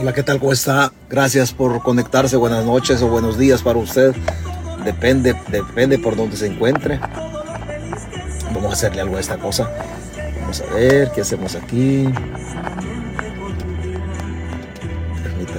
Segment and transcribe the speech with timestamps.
[0.00, 0.38] Hola, ¿qué tal?
[0.38, 0.92] ¿Cómo está?
[1.10, 2.36] Gracias por conectarse.
[2.36, 4.14] Buenas noches o buenos días para usted.
[4.82, 6.98] Depende, depende por donde se encuentre.
[8.54, 9.70] Vamos a hacerle algo a esta cosa.
[10.40, 12.08] Vamos a ver qué hacemos aquí.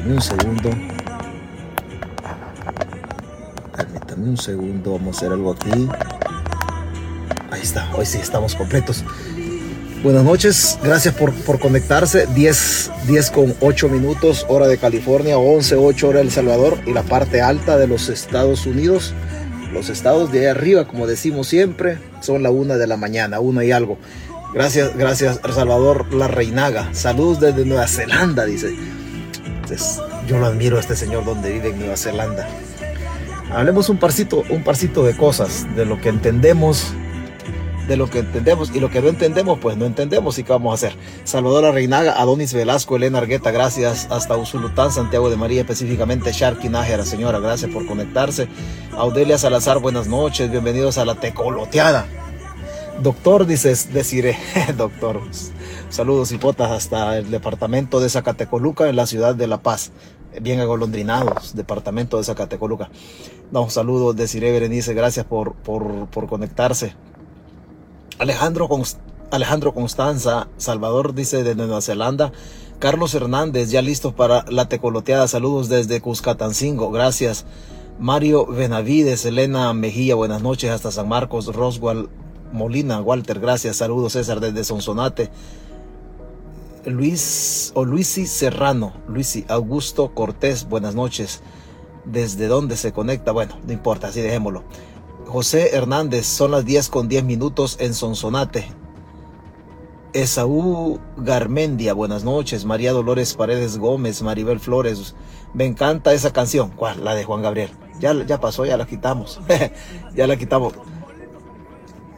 [0.02, 0.70] Permítame un segundo.
[3.78, 4.92] Permítame un segundo.
[4.94, 5.90] Vamos a hacer algo aquí.
[7.52, 7.88] Ahí está.
[7.96, 9.04] Hoy sí estamos completos.
[10.04, 12.26] Buenas noches, gracias por, por, conectarse.
[12.34, 16.94] 10, 10 con 8 minutos, hora de California, 11, 8 hora de El Salvador y
[16.94, 19.14] la parte alta de los Estados Unidos.
[19.72, 23.64] Los estados de ahí arriba, como decimos siempre, son la una de la mañana, una
[23.64, 24.00] y algo.
[24.56, 26.90] Gracias, gracias, El Salvador La Reinaga.
[26.94, 28.76] Saludos desde Nueva Zelanda, dice.
[30.28, 32.48] Yo lo admiro a este señor donde vive en Nueva Zelanda.
[33.52, 36.94] Hablemos un parcito, un parcito de cosas, de lo que entendemos
[37.88, 40.72] de lo que entendemos y lo que no entendemos, pues no entendemos y qué vamos
[40.72, 40.98] a hacer.
[41.26, 47.04] Salvador Reinaga, Adonis Velasco, Elena Argueta, gracias hasta Usulután, Santiago de María, específicamente Sharky Nájera,
[47.04, 48.48] señora, gracias por conectarse.
[48.94, 52.06] Audelia Salazar, buenas noches, bienvenidos a la Tecoloteada.
[53.02, 54.38] Doctor, dices, deciré,
[54.78, 55.22] doctor.
[55.90, 59.92] Saludos y potas hasta el departamento de Zacatecoluca en la ciudad de La Paz.
[60.40, 62.92] Bien agolondrinados, departamento de Zacatecoluca.
[63.52, 66.94] No, saludos, deciré Berenice, gracias por, por, por conectarse.
[68.20, 68.70] Alejandro,
[69.32, 72.32] Alejandro Constanza, Salvador dice de Nueva Zelanda.
[72.78, 75.28] Carlos Hernández, ya listo para la tecoloteada.
[75.28, 76.92] Saludos desde Cuscatancingo.
[76.92, 77.46] Gracias.
[77.98, 81.48] Mario Benavides, Elena Mejía, buenas noches hasta San Marcos.
[81.48, 82.10] Roswell
[82.52, 83.78] Molina, Walter, gracias.
[83.78, 85.30] Saludos César desde Sonsonate.
[86.86, 91.42] Luis o Luisi Serrano, Luisi Augusto Cortés, buenas noches.
[92.06, 93.32] ¿Desde dónde se conecta?
[93.32, 94.64] Bueno, no importa, así dejémoslo.
[95.28, 98.66] José Hernández, son las 10 con 10 minutos en Sonsonate.
[100.14, 102.66] Esaú Garmendia, buenas noches.
[102.66, 105.16] María Dolores Paredes Gómez, Maribel Flores.
[105.54, 106.72] Me encanta esa canción.
[106.72, 107.06] ¿Cuál?
[107.06, 107.70] La de Juan Gabriel.
[108.00, 109.40] Ya, ya pasó, ya la quitamos.
[110.16, 110.74] ya la quitamos.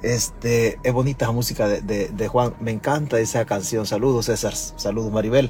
[0.03, 2.53] Este, es bonita la música de, de, de, Juan.
[2.59, 3.85] Me encanta esa canción.
[3.85, 4.55] Saludos, César.
[4.55, 5.49] Saludos, Maribel.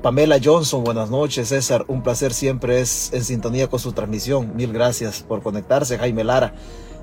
[0.00, 1.84] Pamela Johnson, buenas noches, César.
[1.86, 4.56] Un placer siempre es en sintonía con su transmisión.
[4.56, 5.98] Mil gracias por conectarse.
[5.98, 6.54] Jaime Lara.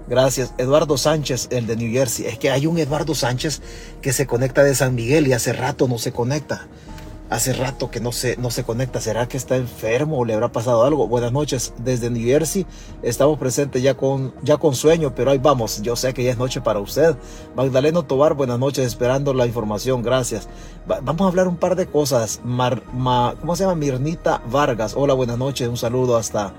[0.10, 0.54] Gracias.
[0.58, 2.26] Eduardo Sánchez, el de New Jersey.
[2.26, 3.62] Es que hay un Eduardo Sánchez
[4.02, 6.68] que se conecta de San Miguel y hace rato no se conecta.
[7.30, 9.00] Hace rato que no se, no se conecta.
[9.00, 11.08] ¿Será que está enfermo o le habrá pasado algo?
[11.08, 11.74] Buenas noches.
[11.78, 12.66] Desde New Jersey
[13.04, 15.80] estamos presentes ya con, ya con sueño, pero ahí vamos.
[15.84, 17.16] Yo sé que ya es noche para usted.
[17.56, 18.88] Magdaleno Tobar, buenas noches.
[18.88, 20.02] Esperando la información.
[20.02, 20.50] Gracias.
[20.90, 22.42] Va, vamos a hablar un par de cosas.
[22.44, 23.76] Mar, ma, ¿Cómo se llama?
[23.76, 24.96] Mirnita Vargas.
[24.98, 25.68] Hola, buenas noches.
[25.68, 26.54] Un saludo hasta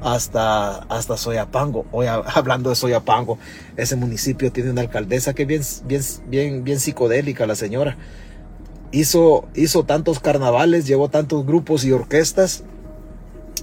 [0.00, 1.86] hasta, hasta Soyapango.
[1.92, 3.38] Hoy hablando de Soyapango,
[3.76, 7.96] ese municipio tiene una alcaldesa que es bien, bien, bien, bien psicodélica la señora.
[8.92, 12.64] Hizo, hizo tantos carnavales, llevó tantos grupos y orquestas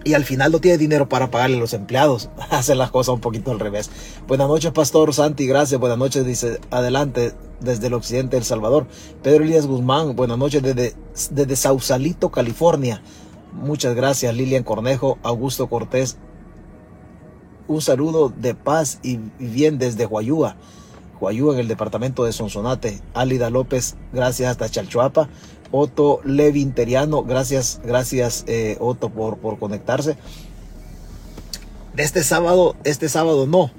[0.04, 2.30] y al final no tiene dinero para pagarle a los empleados.
[2.50, 3.90] Hace las cosas un poquito al revés.
[4.28, 5.80] Buenas noches, Pastor Santi, gracias.
[5.80, 8.88] Buenas noches, dice, adelante desde el occidente de El Salvador.
[9.22, 10.94] Pedro Elías Guzmán, buenas noches desde,
[11.32, 13.02] desde Sausalito, California.
[13.54, 16.18] Muchas gracias, Lilian Cornejo, Augusto Cortés.
[17.68, 20.58] Un saludo de paz y bien desde Guayúa.
[21.24, 23.00] Guayúa en el departamento de Sonsonate.
[23.14, 25.30] Álida López, gracias hasta Chalchuapa.
[25.72, 30.18] Otto Levinteriano, gracias, gracias eh, Otto por, por conectarse.
[31.96, 33.72] De este sábado, este sábado no,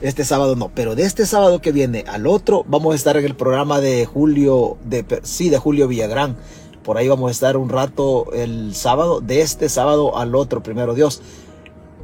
[0.00, 3.24] este sábado no, pero de este sábado que viene al otro vamos a estar en
[3.24, 6.36] el programa de Julio, de, sí, de Julio Villagrán.
[6.82, 10.94] Por ahí vamos a estar un rato el sábado, de este sábado al otro, primero
[10.94, 11.22] Dios.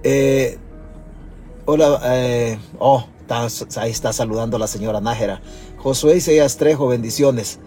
[0.05, 0.57] Eh,
[1.65, 3.07] hola, eh, oh,
[3.77, 5.41] ahí está saludando la señora Nájera.
[5.79, 7.59] Josué Isaías Trejo, bendiciones.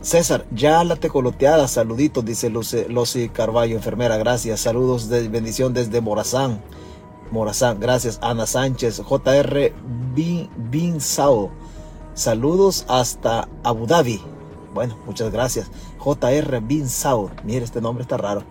[0.00, 4.60] César, ya la tecoloteada, saluditos, dice Lucy Carballo, enfermera, gracias.
[4.60, 6.60] Saludos de bendición desde Morazán.
[7.30, 8.18] Morazán, gracias.
[8.20, 9.72] Ana Sánchez, JR
[10.14, 11.50] Bin, Bin Sao.
[12.12, 14.20] Saludos hasta Abu Dhabi.
[14.74, 15.70] Bueno, muchas gracias.
[15.98, 17.30] JR Bin Sao.
[17.42, 18.44] Mire, este nombre está raro.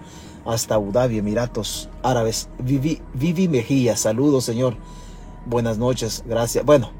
[0.45, 2.49] Hasta Abu Dhabi, Emiratos Árabes.
[2.59, 4.75] Vivi, Vivi Mejía, saludos, señor.
[5.45, 6.65] Buenas noches, gracias.
[6.65, 6.91] Bueno,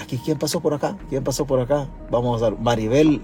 [0.00, 1.88] aquí quién pasó por acá, quién pasó por acá.
[2.10, 3.22] Vamos a ver, Maribel,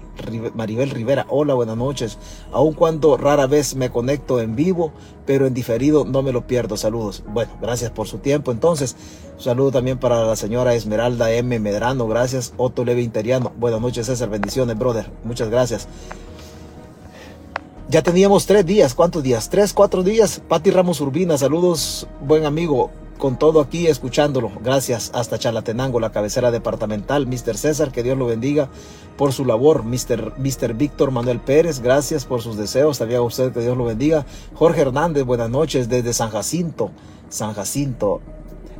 [0.53, 2.17] Maribel Rivera, hola, buenas noches.
[2.51, 4.91] Aun cuando rara vez me conecto en vivo,
[5.25, 6.77] pero en diferido no me lo pierdo.
[6.77, 7.23] Saludos.
[7.27, 8.51] Bueno, gracias por su tiempo.
[8.51, 8.95] Entonces,
[9.37, 11.59] saludo también para la señora Esmeralda M.
[11.59, 12.53] Medrano, gracias.
[12.57, 15.11] Otto Leve Interiano, buenas noches, César, bendiciones, brother.
[15.23, 15.87] Muchas gracias.
[17.87, 19.49] Ya teníamos tres días, ¿cuántos días?
[19.49, 20.41] Tres, cuatro días.
[20.47, 22.89] Pati Ramos Urbina, saludos, buen amigo
[23.25, 24.51] con todo aquí escuchándolo.
[24.63, 27.25] Gracias hasta Chalatenango, la cabecera departamental.
[27.25, 27.57] Mr.
[27.57, 28.69] César, que Dios lo bendiga
[29.17, 29.83] por su labor.
[29.83, 30.75] Mr.
[30.75, 32.99] Víctor Manuel Pérez, gracias por sus deseos.
[32.99, 34.27] También a usted que Dios lo bendiga.
[34.53, 36.91] Jorge Hernández, buenas noches desde San Jacinto.
[37.29, 38.21] San Jacinto.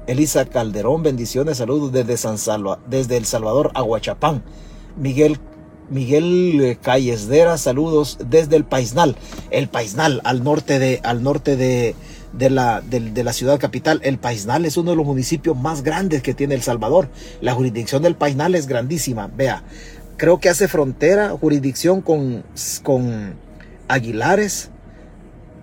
[0.05, 4.43] Elisa Calderón, bendiciones, saludos desde San Salva, desde El Salvador, Aguachapán.
[4.95, 5.39] Miguel
[5.89, 9.15] Miguel eh, Callesdera, saludos desde el Paisnal,
[9.51, 11.95] el Paisnal al norte de, al norte de,
[12.37, 13.99] de la, de, la ciudad capital.
[14.03, 17.09] El Paisnal es uno de los municipios más grandes que tiene El Salvador.
[17.41, 19.27] La jurisdicción del Paisnal es grandísima.
[19.27, 19.63] Vea,
[20.17, 22.43] creo que hace frontera, jurisdicción con,
[22.83, 23.35] con
[23.87, 24.69] Aguilares,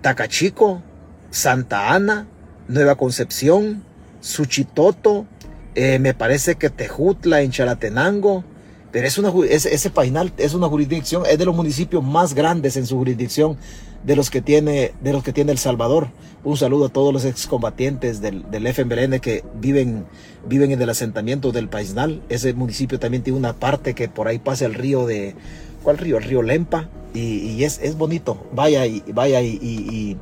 [0.00, 0.82] Tacachico,
[1.30, 2.26] Santa Ana,
[2.68, 3.82] Nueva Concepción,
[4.20, 5.26] Suchitoto,
[5.74, 8.44] eh, me parece que Tejutla en Chalatenango,
[8.90, 12.76] pero es una, ese, ese Painal es una jurisdicción, es de los municipios más grandes
[12.76, 13.56] en su jurisdicción
[14.04, 16.08] de los que tiene, de los que tiene El Salvador.
[16.44, 20.06] Un saludo a todos los excombatientes del, del FMLN que viven,
[20.46, 22.22] viven en el asentamiento del Paisnal.
[22.28, 25.36] Ese municipio también tiene una parte que por ahí pasa el río de,
[25.82, 26.18] ¿cuál río?
[26.18, 26.88] El río Lempa.
[27.14, 28.46] Y, es, es, bonito.
[28.54, 30.16] Vaya y, vaya y, y,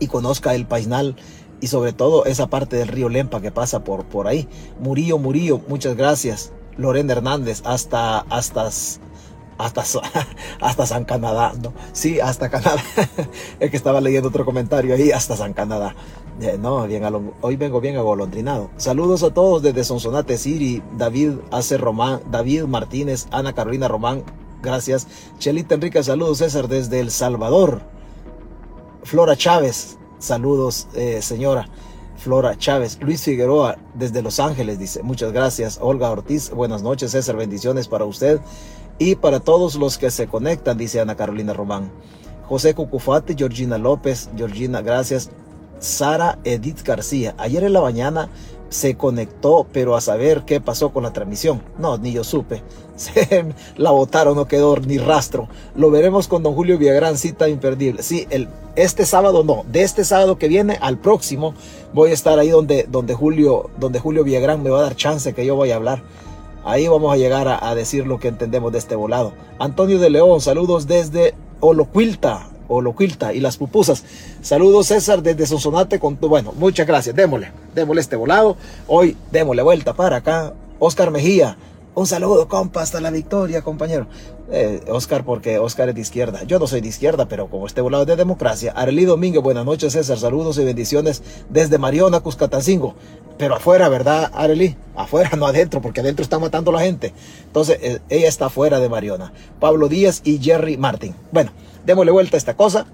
[0.00, 1.14] y, conozca el Paisnal
[1.60, 4.48] y sobre todo esa parte del río Lempa que pasa por, por ahí.
[4.80, 6.52] Murillo, Murillo, muchas gracias.
[6.76, 8.70] Lorena Hernández, hasta, hasta,
[9.58, 9.84] hasta,
[10.60, 11.72] hasta San Canadá, ¿no?
[11.92, 12.82] Sí, hasta Canadá.
[13.60, 15.94] es que estaba leyendo otro comentario ahí, hasta San Canadá.
[16.58, 17.04] No, bien,
[17.42, 18.70] hoy vengo bien agolondrinado.
[18.76, 24.24] Saludos a todos desde Sonsonate City, David Ace Román, David Martínez, Ana Carolina Román,
[24.60, 25.06] gracias.
[25.38, 27.82] Chelita Enrique, saludos César desde El Salvador.
[29.04, 31.68] Flora Chávez, saludos eh, señora.
[32.16, 35.78] Flora Chávez, Luis Figueroa desde Los Ángeles dice, muchas gracias.
[35.80, 38.40] Olga Ortiz, buenas noches César, bendiciones para usted
[38.98, 41.90] y para todos los que se conectan, dice Ana Carolina Román.
[42.48, 45.30] José Cucufate, Georgina López, Georgina, gracias.
[45.78, 48.28] Sara Edith García, ayer en la mañana
[48.74, 51.62] se conectó, pero a saber qué pasó con la transmisión.
[51.78, 52.62] No, ni yo supe.
[52.96, 53.44] Se
[53.76, 55.48] la votaron, no quedó ni rastro.
[55.76, 58.02] Lo veremos con don Julio Villagrán, cita imperdible.
[58.02, 61.54] Sí, el, este sábado no, de este sábado que viene al próximo
[61.92, 65.32] voy a estar ahí donde, donde, Julio, donde Julio Villagrán me va a dar chance
[65.34, 66.02] que yo voy a hablar.
[66.64, 69.32] Ahí vamos a llegar a, decir lo que entendemos de este volado.
[69.58, 74.02] Antonio de León, saludos desde Oloquilta, Oloquilta y las pupusas.
[74.40, 78.56] Saludos César desde Sonsonate bueno, muchas gracias, démosle, démosle este volado.
[78.88, 80.54] Hoy démosle vuelta para acá.
[80.78, 81.56] Oscar Mejía,
[81.94, 84.06] un saludo, compa, hasta la victoria, compañero.
[84.50, 86.42] Eh, Oscar, porque Oscar es de izquierda.
[86.42, 88.72] Yo no soy de izquierda, pero como este volado de democracia.
[88.72, 90.18] Arely Domingo, buenas noches, César.
[90.18, 92.94] Saludos y bendiciones desde Mariona, Cuscatancingo.
[93.38, 94.76] Pero afuera, ¿verdad, Arely?
[94.96, 97.14] Afuera, no adentro, porque adentro está matando la gente.
[97.46, 99.32] Entonces, eh, ella está fuera de Mariona.
[99.60, 101.14] Pablo Díaz y Jerry Martin.
[101.30, 101.52] Bueno,
[101.86, 102.86] démosle vuelta a esta cosa.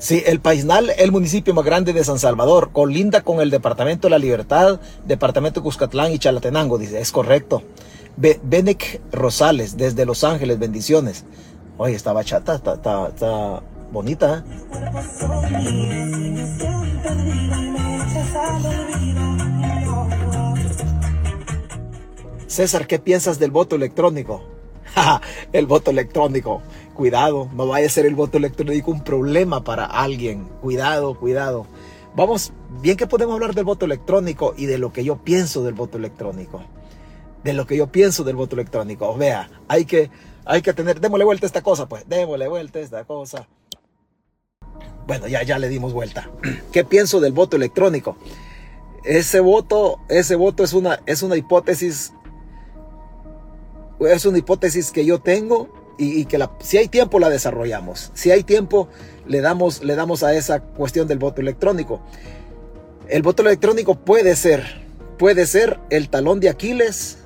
[0.00, 4.12] Sí, el Paisnal, el municipio más grande de San Salvador, colinda con el Departamento de
[4.12, 7.62] la Libertad, Departamento de Cuscatlán y Chalatenango, dice, es correcto.
[8.16, 11.26] Be Benec Rosales, desde Los Ángeles, bendiciones.
[11.76, 12.74] Oye, esta bachata está,
[13.08, 13.62] está,
[13.92, 14.38] bonita.
[14.38, 14.60] ¿eh?
[22.46, 24.44] César, ¿qué piensas del voto electrónico?
[25.52, 26.62] el voto electrónico.
[26.94, 30.44] Cuidado, no vaya a ser el voto electrónico un problema para alguien.
[30.60, 31.66] Cuidado, cuidado.
[32.14, 35.74] Vamos, bien que podemos hablar del voto electrónico y de lo que yo pienso del
[35.74, 36.62] voto electrónico.
[37.44, 39.16] De lo que yo pienso del voto electrónico.
[39.16, 40.10] Vea, hay que,
[40.44, 43.48] hay que tener, démosle vuelta a esta cosa, pues, démosle vuelta a esta cosa.
[45.06, 46.30] Bueno, ya, ya le dimos vuelta.
[46.72, 48.16] ¿Qué pienso del voto electrónico?
[49.04, 52.12] Ese voto, ese voto es una, es una hipótesis
[54.08, 55.68] es una hipótesis que yo tengo
[56.00, 58.10] y, que si hay tiempo la desarrollamos.
[58.14, 58.88] Si hay tiempo
[59.26, 62.00] le damos, le damos a esa cuestión del voto electrónico.
[63.08, 64.64] El voto electrónico puede ser,
[65.18, 67.18] puede ser el talón de Aquiles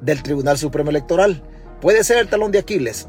[0.00, 1.42] del Tribunal Supremo Electoral.
[1.80, 3.08] Puede ser el talón de Aquiles.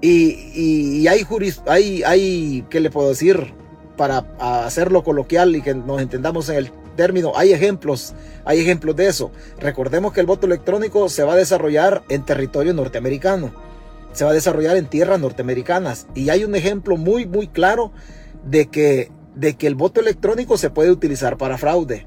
[0.00, 3.54] Y, hay, juris, hay, hay, ¿qué le puedo decir?
[3.96, 8.14] Para hacerlo coloquial y que nos entendamos en el término, hay ejemplos,
[8.44, 9.30] hay ejemplos de eso.
[9.58, 13.52] Recordemos que el voto electrónico se va a desarrollar en territorio norteamericano,
[14.14, 17.92] se va a desarrollar en tierras norteamericanas y hay un ejemplo muy muy claro
[18.44, 22.06] de que de que el voto electrónico se puede utilizar para fraude.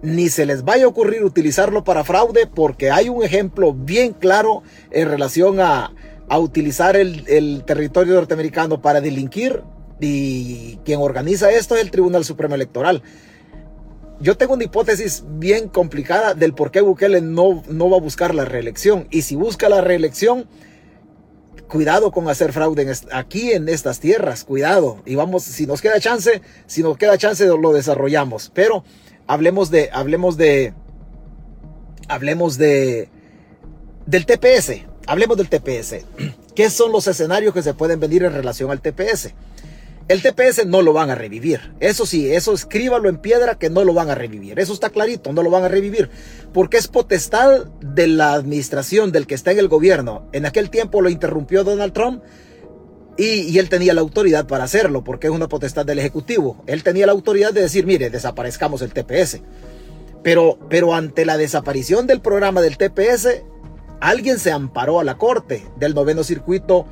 [0.00, 4.62] Ni se les vaya a ocurrir utilizarlo para fraude porque hay un ejemplo bien claro
[4.92, 5.92] en relación a,
[6.28, 9.64] a utilizar el, el territorio norteamericano para delinquir
[10.00, 13.02] y quien organiza esto es el Tribunal Supremo Electoral.
[14.20, 18.34] yo tengo una hipótesis bien complicada del por qué Bukele no, no va a buscar
[18.34, 19.08] la reelección.
[19.10, 20.46] Y si busca la reelección,
[21.68, 25.02] cuidado con hacer fraude aquí en estas tierras, cuidado.
[25.06, 28.50] Y vamos, si nos queda chance, si nos queda chance lo desarrollamos.
[28.54, 28.84] Pero
[29.26, 30.74] hablemos de, hablemos de,
[32.08, 33.08] hablemos de,
[34.06, 34.82] del TPS.
[35.06, 36.04] Hablemos del TPS.
[36.54, 39.32] ¿Qué son los escenarios que se pueden venir en relación al TPS?
[40.08, 41.74] El TPS no lo van a revivir.
[41.80, 44.58] Eso sí, eso escríbalo en piedra que no lo van a revivir.
[44.58, 46.08] Eso está clarito, no lo van a revivir.
[46.54, 50.26] Porque es potestad de la administración, del que está en el gobierno.
[50.32, 52.22] En aquel tiempo lo interrumpió Donald Trump
[53.18, 56.62] y, él tenía la autoridad para hacerlo, porque es una potestad del Ejecutivo.
[56.66, 59.40] Él tenía la autoridad de decir, mire, desaparezcamos el TPS.
[60.22, 63.42] Pero, pero ante la desaparición del programa del TPS,
[64.00, 66.86] alguien se amparó a la corte del noveno circuito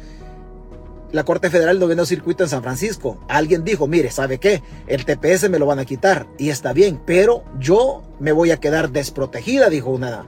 [1.17, 3.19] la Corte Federal Noveno Circuito en San Francisco.
[3.27, 4.63] Alguien dijo, mire, ¿sabe qué?
[4.87, 8.59] El TPS me lo van a quitar y está bien, pero yo me voy a
[8.59, 10.27] quedar desprotegida, dijo una,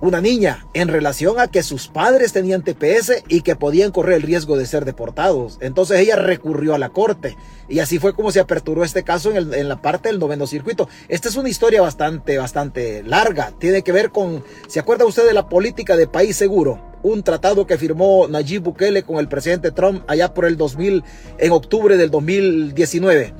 [0.00, 4.22] una niña, en relación a que sus padres tenían TPS y que podían correr el
[4.22, 5.58] riesgo de ser deportados.
[5.60, 7.36] Entonces ella recurrió a la corte
[7.68, 10.88] y así fue como se aperturó este caso en, en, la parte del noveno circuito.
[11.08, 13.52] Esta es una historia bastante, bastante larga.
[13.58, 16.89] Tiene que ver con, ¿se acuerda usted de la política de país seguro?
[17.02, 21.02] Un tratado que firmó Nayib Bukele con el presidente Trump allá por el 2000,
[21.38, 23.34] en octubre del 2019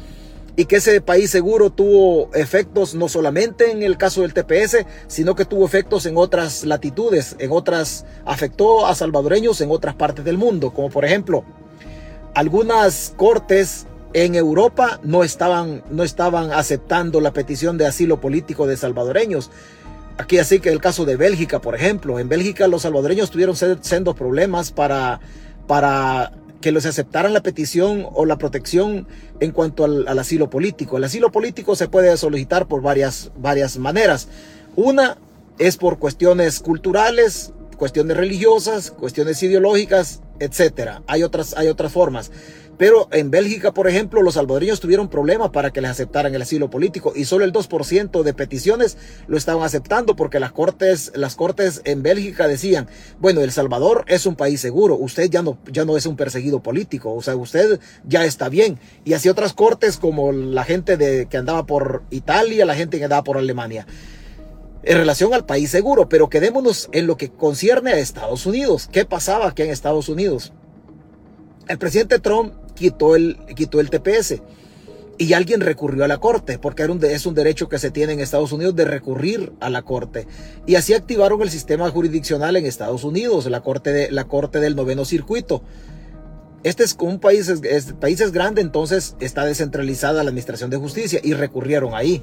[0.57, 5.35] y que ese país seguro tuvo efectos no solamente en el caso del TPS, sino
[5.35, 10.37] que tuvo efectos en otras latitudes, en otras, afectó a salvadoreños en otras partes del
[10.37, 11.45] mundo, como por ejemplo,
[12.35, 18.77] algunas cortes en Europa no estaban, no estaban aceptando la petición de asilo político de
[18.77, 19.51] salvadoreños.
[20.21, 24.15] Aquí así que el caso de Bélgica, por ejemplo, en Bélgica los salvadoreños tuvieron sendos
[24.15, 25.19] problemas para,
[25.67, 29.09] para que les aceptaran la petición o la protección
[29.41, 30.99] en cuanto al, asilo político.
[30.99, 34.29] El asilo político se puede solicitar por varias, varias maneras.
[34.77, 35.17] Una
[35.59, 41.03] es por cuestiones culturales, cuestiones religiosas, cuestiones ideológicas, etcétera.
[41.07, 42.31] Hay otras, hay otras formas.
[42.81, 46.71] Pero en Bélgica, por ejemplo, los salvadoreños tuvieron problemas para que les aceptaran el asilo
[46.71, 48.97] político y solo el 2% de peticiones
[49.27, 54.25] lo estaban aceptando porque las cortes, las cortes en Bélgica decían, bueno, El Salvador es
[54.25, 57.81] un país seguro, usted ya no, ya no es un perseguido político, o sea, usted
[58.05, 58.79] ya está bien.
[59.05, 63.05] Y así otras cortes como la gente de, que andaba por Italia, la gente que
[63.05, 63.87] andaba por Alemania
[64.85, 68.89] en relación al país seguro, pero quedémonos en lo que concierne a Estados Unidos.
[68.91, 70.55] ¿Qué pasaba aquí en Estados Unidos?
[71.69, 74.41] El presidente Trump quitó el, quitó el TPS
[75.21, 78.53] y alguien recurrió a la corte, porque es un derecho que se tiene en Estados
[78.53, 80.27] Unidos de recurrir a la corte.
[80.67, 84.77] Y así activaron el sistema jurisdiccional en Estados Unidos, la corte, de, la corte del
[84.77, 85.63] noveno circuito.
[86.63, 91.21] Este es un país, es, país es grande, entonces está descentralizada la administración de justicia
[91.23, 92.23] y recurrieron ahí.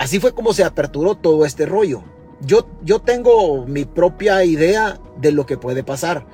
[0.00, 2.02] Así fue como se aperturó todo este rollo.
[2.40, 6.26] Yo, yo tengo mi propia idea de lo que puede pasar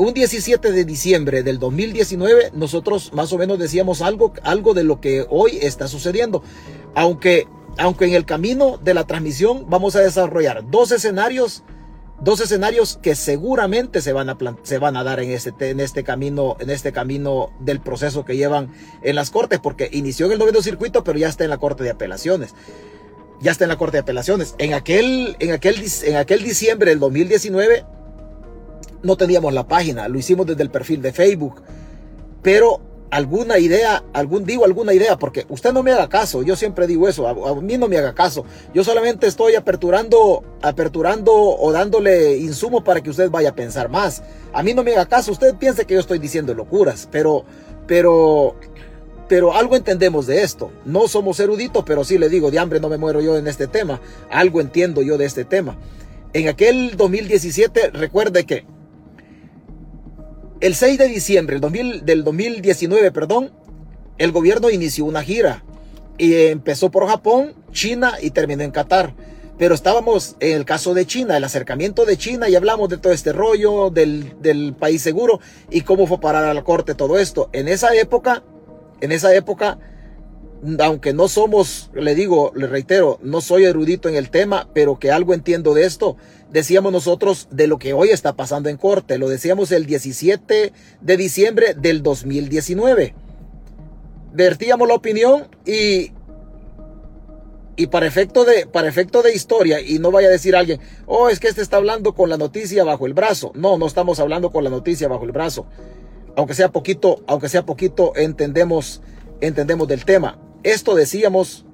[0.00, 4.98] un 17 de diciembre del 2019 nosotros más o menos decíamos algo, algo de lo
[4.98, 6.42] que hoy está sucediendo.
[6.94, 11.64] Aunque, aunque en el camino de la transmisión vamos a desarrollar dos escenarios,
[12.18, 16.02] dos escenarios que seguramente se van a, se van a dar en este, en este
[16.02, 20.38] camino, en este camino del proceso que llevan en las cortes, porque inició en el
[20.38, 22.54] noveno circuito, pero ya está en la corte de apelaciones
[23.42, 24.54] ya está en la Corte de Apelaciones.
[24.58, 27.86] En aquel, en aquel, en aquel diciembre del 2019
[29.02, 31.62] no teníamos la página, lo hicimos desde el perfil de Facebook.
[32.42, 32.80] Pero
[33.10, 37.08] alguna idea, algún digo alguna idea, porque usted no me haga caso, yo siempre digo
[37.08, 38.44] eso, a, mí no me haga caso.
[38.72, 44.22] Yo solamente estoy aperturando, aperturando o dándole insumo para que usted vaya a pensar más.
[44.52, 47.44] A mí no me haga caso, usted piensa que yo estoy diciendo locuras, pero,
[47.86, 48.54] pero,
[49.28, 50.70] pero algo entendemos de esto.
[50.84, 53.66] No somos eruditos, pero sí le digo, de hambre no me muero yo en este
[53.66, 54.00] tema.
[54.30, 55.76] Algo entiendo yo de este tema.
[56.32, 58.64] En aquel 2017, recuerde que
[60.60, 63.50] el 6 de diciembre del 2019, perdón,
[64.18, 65.64] el gobierno inició una gira
[66.18, 69.14] y empezó por Japón, China y terminó en Qatar.
[69.56, 73.12] Pero estábamos en el caso de China, el acercamiento de China y hablamos de todo
[73.12, 75.40] este rollo del, del país seguro
[75.70, 77.50] y cómo fue parar a la corte todo esto.
[77.52, 78.42] En esa época,
[79.02, 79.78] en esa época,
[80.80, 85.10] aunque no somos, le digo, le reitero, no soy erudito en el tema, pero que
[85.10, 86.16] algo entiendo de esto,
[86.50, 89.18] decíamos nosotros de lo que hoy está pasando en corte.
[89.18, 93.14] Lo decíamos el 17 de diciembre del 2019.
[94.32, 96.12] Vertíamos la opinión y,
[97.76, 101.30] y para efecto de, para efecto de historia, y no vaya a decir alguien, oh,
[101.30, 103.52] es que este está hablando con la noticia bajo el brazo.
[103.54, 105.66] No, no estamos hablando con la noticia bajo el brazo.
[106.36, 109.00] Aunque sea poquito, aunque sea poquito, entendemos,
[109.40, 110.38] entendemos del tema.
[110.62, 111.64] Esto decíamos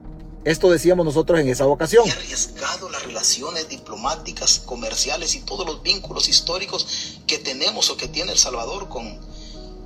[0.45, 2.09] Esto decíamos nosotros en esa ocasión.
[2.09, 8.07] Ha arriesgado las relaciones diplomáticas, comerciales y todos los vínculos históricos que tenemos o que
[8.07, 9.19] tiene El Salvador con,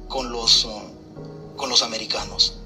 [0.09, 0.83] con, los, uh,
[1.57, 2.59] con los americanos.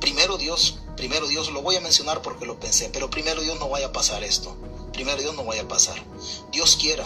[0.00, 3.68] Primero Dios, primero Dios, lo voy a mencionar porque lo pensé, pero primero Dios no
[3.68, 4.56] vaya a pasar esto.
[4.94, 6.02] Primero Dios no vaya a pasar.
[6.52, 7.04] Dios quiera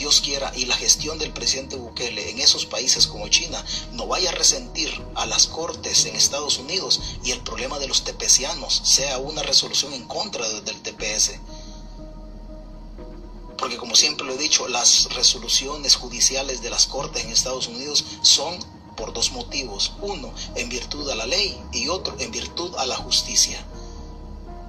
[0.00, 4.30] Dios quiera, y la gestión del presidente Bukele en esos países como China no vaya
[4.30, 9.18] a resentir a las cortes en Estados Unidos y el problema de los tepecianos sea
[9.18, 11.32] una resolución en contra del TPS.
[13.58, 18.02] Porque como siempre lo he dicho, las resoluciones judiciales de las cortes en Estados Unidos
[18.22, 18.58] son
[18.96, 19.92] por dos motivos.
[20.00, 23.62] Uno, en virtud a la ley y otro, en virtud a la justicia.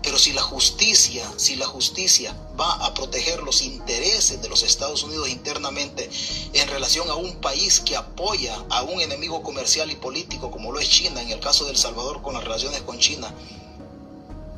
[0.04, 5.04] Pero si la justicia, si la justicia va a proteger los intereses de los Estados
[5.04, 6.10] Unidos internamente
[6.54, 10.80] en relación a un país que apoya a un enemigo comercial y político como lo
[10.80, 13.34] es China, en el caso de Salvador con las relaciones con China,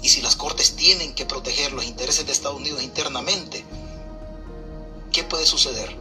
[0.02, 3.66] y si las cortes tienen que proteger los intereses de Estados Unidos internamente,
[5.12, 5.96] ¿qué puede suceder?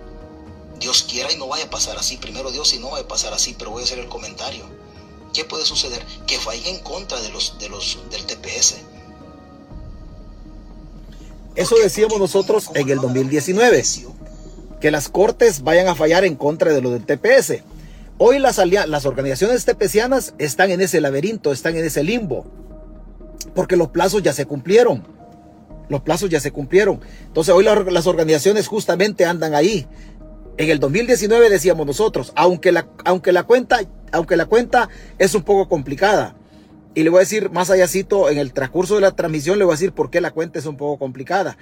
[0.78, 2.16] Dios quiera y no vaya a pasar así.
[2.16, 4.64] Primero Dios y no vaya a pasar así, pero voy a hacer el comentario.
[5.32, 6.04] ¿Qué puede suceder?
[6.26, 8.78] Que vaya en contra de los, de los, del TPS
[11.54, 13.82] eso decíamos nosotros en el 2019,
[14.80, 17.62] que las cortes vayan a fallar en contra de lo del TPS.
[18.18, 22.46] Hoy las, las organizaciones tepecianas están en ese laberinto, están en ese limbo,
[23.54, 25.04] porque los plazos ya se cumplieron.
[25.88, 27.00] Los plazos ya se cumplieron.
[27.26, 29.86] Entonces hoy las organizaciones justamente andan ahí.
[30.56, 33.80] En el 2019 decíamos nosotros, aunque la, aunque la cuenta,
[34.10, 36.34] aunque la cuenta es un poco complicada,
[36.94, 39.72] y le voy a decir más allácito, en el transcurso de la transmisión le voy
[39.72, 41.56] a decir por qué la cuenta es un poco complicada.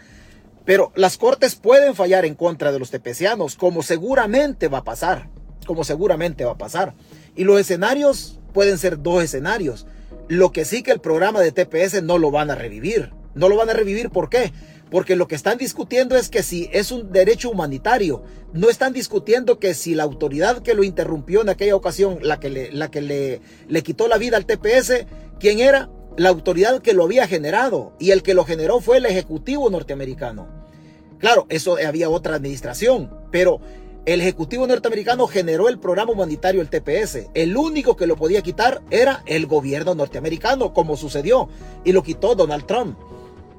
[0.65, 5.29] Pero las cortes pueden fallar en contra de los tepecianos, como seguramente va a pasar,
[5.67, 6.95] como seguramente va a pasar.
[7.37, 9.87] Y los escenarios pueden ser dos escenarios.
[10.29, 13.13] Lo que sí que el programa de TPS no lo van a revivir.
[13.35, 14.53] No lo van a revivir, ¿por qué?
[14.91, 18.23] Porque lo que están discutiendo es que si es un derecho humanitario,
[18.53, 22.51] no están discutiendo que si la autoridad que lo interrumpió en aquella ocasión, la que
[22.51, 25.07] le, la que le, le quitó la vida al TPS,
[25.39, 25.91] ¿quién era?
[26.17, 27.93] La autoridad que lo había generado.
[28.01, 30.49] Y el que lo generó fue el Ejecutivo norteamericano.
[31.19, 33.61] Claro, eso había otra administración, pero
[34.07, 37.29] el Ejecutivo norteamericano generó el programa humanitario, el TPS.
[37.35, 41.49] El único que lo podía quitar era el gobierno norteamericano, como sucedió,
[41.85, 42.99] y lo quitó Donald Trump.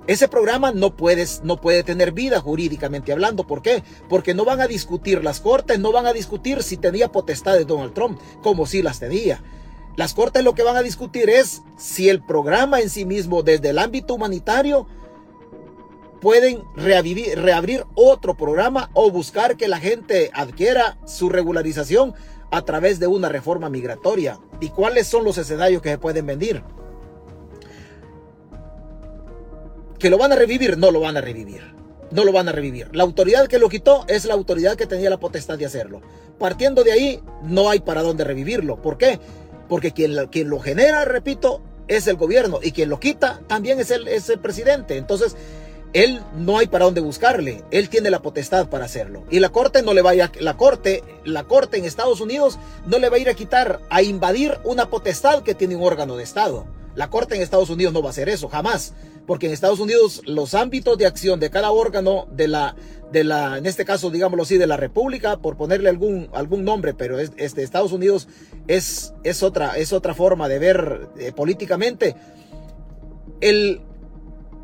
[0.07, 3.45] Ese programa no, puedes, no puede tener vida jurídicamente hablando.
[3.45, 3.83] ¿Por qué?
[4.09, 7.65] Porque no van a discutir las cortes, no van a discutir si tenía potestad de
[7.65, 9.43] Donald Trump, como si las tenía.
[9.95, 13.69] Las cortes lo que van a discutir es si el programa en sí mismo, desde
[13.69, 14.87] el ámbito humanitario,
[16.19, 22.13] pueden reabrir otro programa o buscar que la gente adquiera su regularización
[22.51, 24.39] a través de una reforma migratoria.
[24.59, 26.63] ¿Y cuáles son los escenarios que se pueden venir?
[30.01, 30.79] ¿Que lo van a revivir?
[30.79, 31.61] No lo van a revivir.
[32.09, 32.89] No lo van a revivir.
[32.91, 36.01] La autoridad que lo quitó es la autoridad que tenía la potestad de hacerlo.
[36.39, 38.81] Partiendo de ahí, no hay para dónde revivirlo.
[38.81, 39.19] ¿Por qué?
[39.69, 43.91] Porque quien, quien lo genera, repito, es el gobierno y quien lo quita también es
[43.91, 44.97] el, es el presidente.
[44.97, 45.35] Entonces,
[45.93, 47.63] él no hay para dónde buscarle.
[47.69, 49.23] Él tiene la potestad para hacerlo.
[49.29, 52.97] Y la corte no le va a la corte, la corte en Estados Unidos no
[52.97, 56.23] le va a ir a quitar, a invadir una potestad que tiene un órgano de
[56.23, 56.65] Estado.
[56.95, 58.93] La corte en Estados Unidos no va a hacer eso, jamás
[59.25, 62.75] porque en Estados Unidos los ámbitos de acción de cada órgano de la,
[63.11, 66.93] de la, en este caso, digámoslo así, de la República, por ponerle algún, algún nombre,
[66.93, 68.27] pero es, este, Estados Unidos
[68.67, 72.15] es, es, otra, es otra forma de ver eh, políticamente.
[73.41, 73.81] El,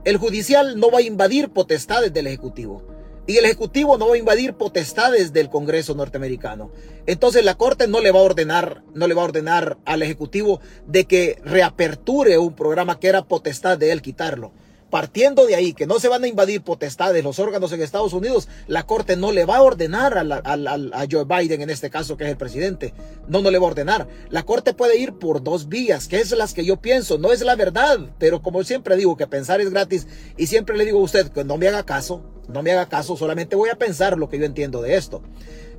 [0.05, 2.96] el judicial no va a invadir potestades del Ejecutivo.
[3.27, 6.71] Y el Ejecutivo no va a invadir potestades del Congreso norteamericano.
[7.05, 10.61] Entonces la Corte no le va a ordenar, no le va a ordenar al Ejecutivo
[10.87, 14.53] de que reaperture un programa que era potestad de él quitarlo.
[14.89, 18.47] Partiendo de ahí, que no se van a invadir potestades los órganos en Estados Unidos,
[18.67, 22.29] la Corte no le va a ordenar a, Joe Biden, en este caso, que es
[22.29, 22.93] el presidente.
[23.27, 24.07] No, no le va a ordenar.
[24.29, 27.17] La Corte puede ir por dos vías, que es las que yo pienso.
[27.17, 30.85] No es la verdad, pero como siempre digo que pensar es gratis y siempre le
[30.85, 33.75] digo a usted que no me haga caso, no me haga caso, solamente voy a
[33.75, 35.21] pensar lo que yo entiendo de esto.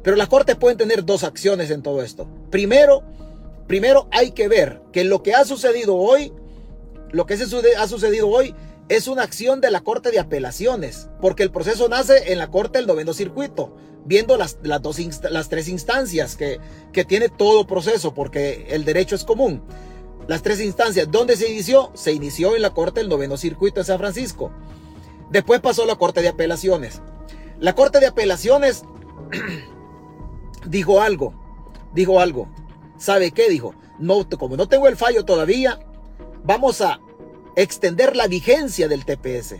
[0.03, 2.29] Pero las cortes pueden tener dos acciones en todo esto.
[2.51, 3.03] Primero,
[3.67, 6.33] primero hay que ver que lo que ha sucedido hoy,
[7.11, 8.55] lo que ha sucedido hoy
[8.89, 12.79] es una acción de la Corte de Apelaciones, porque el proceso nace en la Corte
[12.79, 14.99] del Noveno Circuito, viendo las, las, dos
[15.31, 16.59] las tres instancias que,
[16.93, 19.63] que tiene todo proceso, porque el derecho es común.
[20.27, 21.91] Las tres instancias, ¿dónde se inició?
[21.95, 24.51] Se inició en la Corte del Noveno Circuito de San Francisco.
[25.31, 27.03] Después pasó la Corte de Apelaciones.
[27.61, 28.85] La Corte de Apelaciones
[30.67, 31.35] dijo algo,
[31.93, 32.49] dijo algo.
[32.97, 33.51] ¿Sabe qué?
[33.51, 35.79] Dijo, no, como no tengo el fallo todavía,
[36.45, 37.01] vamos a
[37.63, 39.57] extender la vigencia del TPS.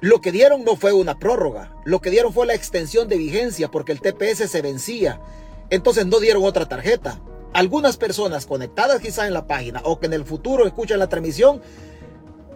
[0.00, 3.70] Lo que dieron no fue una prórroga, lo que dieron fue la extensión de vigencia
[3.70, 5.20] porque el TPS se vencía.
[5.68, 7.20] Entonces no dieron otra tarjeta.
[7.52, 11.60] Algunas personas conectadas quizá en la página o que en el futuro escuchan la transmisión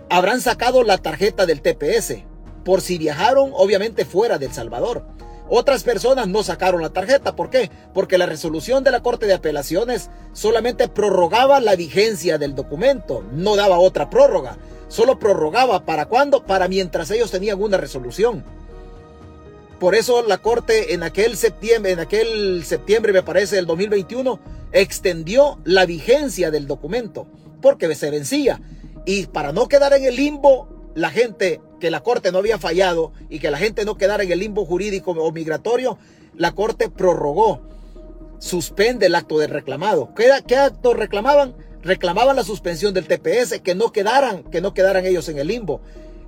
[0.09, 2.25] habrán sacado la tarjeta del TPS
[2.65, 5.05] por si viajaron obviamente fuera de El Salvador.
[5.49, 7.37] Otras personas no sacaron la tarjeta.
[7.37, 7.71] ¿Por qué?
[7.93, 13.57] Porque la resolución de la Corte de Apelaciones solamente prorrogaba la vigencia del documento, no
[13.57, 14.57] daba otra prórroga.
[14.89, 16.45] Solo prorrogaba para cuándo?
[16.45, 18.45] Para mientras ellos tenían una resolución.
[19.79, 24.39] Por eso la Corte en aquel septiembre, en aquel septiembre me parece del 2021,
[24.73, 27.27] extendió la vigencia del documento
[27.61, 28.61] porque se vencía.
[29.05, 33.13] Y para no quedar en el limbo, la gente, que la Corte no había fallado
[33.29, 35.99] y que la gente no quedara en el limbo jurídico o migratorio,
[36.35, 37.61] la Corte prorrogó,
[38.39, 40.15] suspende el acto de reclamado.
[40.15, 41.55] ¿Qué, qué acto reclamaban?
[41.83, 45.83] Reclamaban la suspensión del TPS, que no quedaran, que no quedaran ellos en el limbo.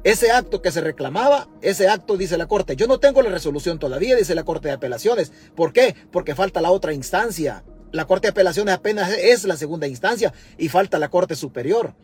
[0.04, 2.76] Ese acto que se reclamaba, ese acto dice la Corte.
[2.76, 5.32] Yo no tengo la resolución todavía, dice la Corte de Apelaciones.
[5.54, 5.96] ¿Por qué?
[6.12, 7.64] Porque falta la otra instancia.
[7.92, 11.94] La Corte de Apelaciones apenas es la segunda instancia y falta la Corte Superior.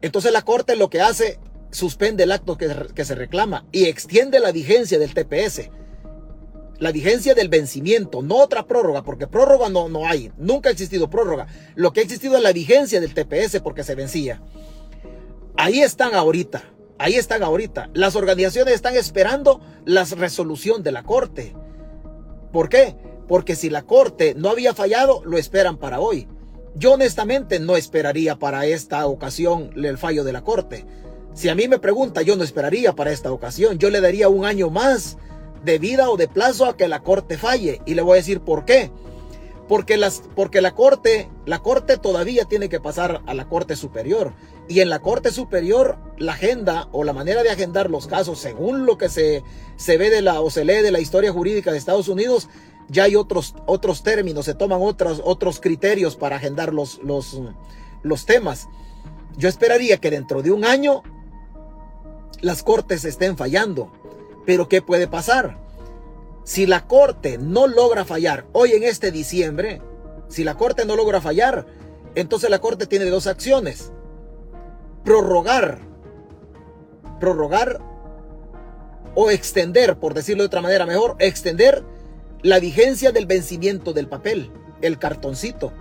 [0.00, 1.38] Entonces la Corte lo que hace,
[1.70, 5.70] suspende el acto que, se reclama y extiende la vigencia del TPS.
[6.78, 11.10] La vigencia del vencimiento, no otra prórroga, porque prórroga no, no hay, nunca ha existido
[11.10, 11.46] prórroga.
[11.74, 14.40] Lo que ha existido es la vigencia del TPS porque se vencía.
[15.56, 16.64] Ahí están ahorita,
[16.98, 17.90] ahí están ahorita.
[17.92, 21.54] Las organizaciones están esperando la resolución de la Corte.
[22.50, 22.96] ¿Por qué?
[23.28, 26.28] Porque si la Corte no había fallado, lo esperan para hoy.
[26.74, 30.86] Yo honestamente no esperaría para esta ocasión el fallo de la Corte.
[31.34, 33.78] Si a mí me pregunta, yo no esperaría para esta ocasión.
[33.78, 35.16] Yo le daría un año más
[35.64, 37.80] de vida o de plazo a que la Corte falle.
[37.86, 38.90] Y le voy a decir por qué.
[39.68, 44.32] Porque, las, porque la Corte, la Corte todavía tiene que pasar a la Corte Superior.
[44.68, 48.84] Y en la Corte Superior, la agenda o la manera de agendar los casos, según
[48.84, 49.44] lo que se,
[49.76, 52.48] se ve de la o se lee de la historia jurídica de Estados Unidos,
[52.88, 57.40] ya hay otros, otros términos, se toman otros, otros criterios para agendar los, los,
[58.02, 58.68] los temas.
[59.36, 61.04] Yo esperaría que dentro de un año
[62.40, 63.92] las cortes estén fallando.
[64.46, 65.58] Pero ¿qué puede pasar?
[66.44, 69.80] Si la corte no logra fallar hoy en este diciembre,
[70.28, 71.66] si la corte no logra fallar,
[72.14, 73.92] entonces la corte tiene dos acciones.
[75.04, 75.78] Prorrogar,
[77.18, 77.80] prorrogar
[79.14, 81.84] o extender, por decirlo de otra manera mejor, extender
[82.42, 84.50] la vigencia del vencimiento del papel,
[84.80, 85.72] el cartoncito.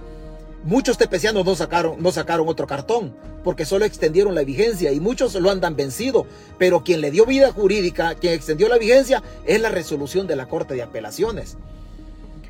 [0.63, 5.35] Muchos tepecianos no sacaron, no sacaron otro cartón porque solo extendieron la vigencia y muchos
[5.35, 6.25] lo andan vencido.
[6.57, 10.47] Pero quien le dio vida jurídica, quien extendió la vigencia, es la resolución de la
[10.47, 11.57] Corte de Apelaciones.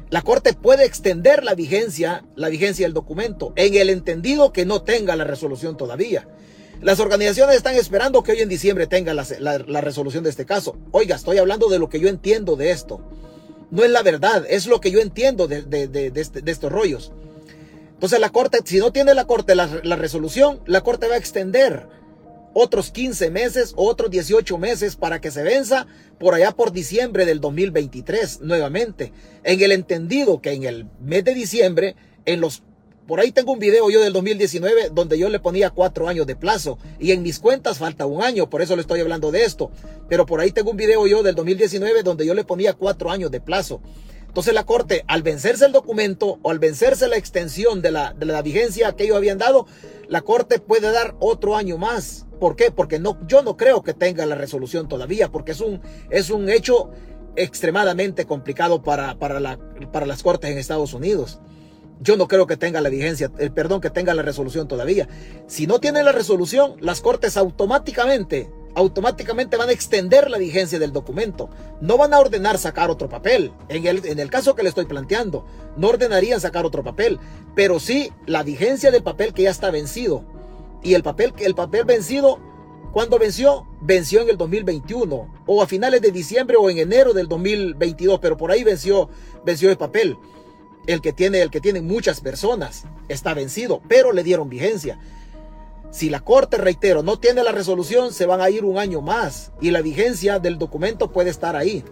[0.09, 4.81] La Corte puede extender la vigencia, la vigencia del documento, en el entendido que no
[4.81, 6.27] tenga la resolución todavía.
[6.81, 10.77] Las organizaciones están esperando que hoy en diciembre tenga la, resolución de este caso.
[10.91, 13.01] Oiga, estoy hablando de lo que yo entiendo de esto
[13.71, 17.11] no es la verdad, es lo que yo entiendo de, este, estos rollos.
[17.99, 21.85] Entonces la Corte, si no tiene la Corte la, resolución, la Corte va a extender
[22.53, 25.85] otros 15 meses, otros 18 meses para que se venza
[26.17, 29.11] por allá por diciembre del 2023 nuevamente.
[29.43, 32.63] En el entendido que en el mes de diciembre, en los
[33.05, 36.37] por ahí tengo un video yo del 2019 donde yo le ponía cuatro años de
[36.37, 39.71] plazo y en mis cuentas falta un año, por eso le estoy hablando de esto.
[40.07, 43.29] Pero por ahí tengo un video yo del 2019 donde yo le ponía cuatro años
[43.29, 43.81] de plazo.
[44.29, 48.27] Entonces la Corte, al vencerse el documento o al vencerse la extensión de la, de
[48.27, 49.65] la vigencia que ellos habían dado,
[50.07, 52.27] la Corte puede dar otro año más.
[52.39, 52.69] ¿Por qué?
[52.69, 56.47] Porque no, yo no creo que tenga la resolución todavía, porque es un, es un
[56.47, 56.91] hecho
[57.35, 59.59] extremadamente complicado para, para, la,
[59.91, 61.39] para las Cortes en Estados Unidos.
[61.99, 65.09] Yo no creo que tenga la vigencia, el perdón, que tenga la resolución todavía.
[65.47, 70.93] Si no tiene la resolución, las cortes automáticamente, automáticamente van a extender la vigencia del
[70.93, 71.49] documento.
[71.81, 73.51] No van a ordenar sacar otro papel.
[73.67, 77.19] En el, en el caso que le estoy planteando, no ordenarían sacar otro papel,
[77.55, 80.23] pero sí la vigencia del papel que ya está vencido.
[80.81, 82.39] Y el papel, el papel vencido,
[82.93, 83.67] cuando venció?
[83.81, 88.37] Venció en el 2021 o a finales de diciembre o en enero del 2022, pero
[88.37, 89.09] por ahí venció,
[89.43, 90.17] venció el papel
[90.87, 94.97] el que tiene, el que tiene muchas personas, está vencido, pero le dieron vigencia.
[95.91, 99.51] Si la Corte, reitero, no tiene la resolución, se van a ir un año más
[99.59, 101.83] y la vigencia del documento puede estar ahí.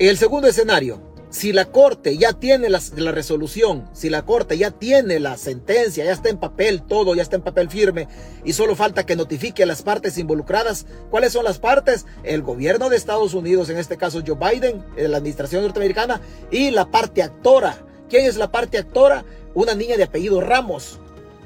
[0.00, 2.80] El segundo escenario, si la Corte ya tiene la,
[3.12, 7.36] resolución, si la Corte ya tiene la sentencia, ya está en papel todo, ya está
[7.36, 8.08] en papel firme
[8.44, 12.04] y solo falta que notifique a las partes involucradas, ¿cuáles son las partes?
[12.24, 16.72] El gobierno de Estados Unidos, en este caso Joe Biden, eh, la administración norteamericana y
[16.72, 17.78] la parte actora.
[18.10, 19.24] ¿Quién es la parte actora?
[19.54, 20.98] Una niña de apellido Ramos.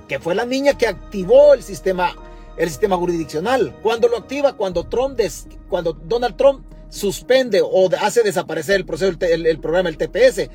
[0.09, 2.15] Que fue la niña que activó el sistema,
[2.57, 3.75] el sistema jurisdiccional.
[3.83, 5.21] Cuando lo activa, cuando Trump,
[5.69, 10.49] cuando Donald Trump suspende o hace desaparecer el proceso, el, programa, el TPS.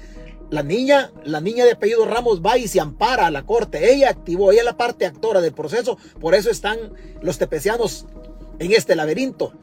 [0.49, 3.93] La niña, la niña de apellido Ramos va y se ampara a la corte.
[3.93, 5.97] Ella activó, ella es la parte actora del proceso.
[6.19, 6.77] Por eso están
[7.21, 8.05] los tepecianos
[8.59, 9.53] en este laberinto.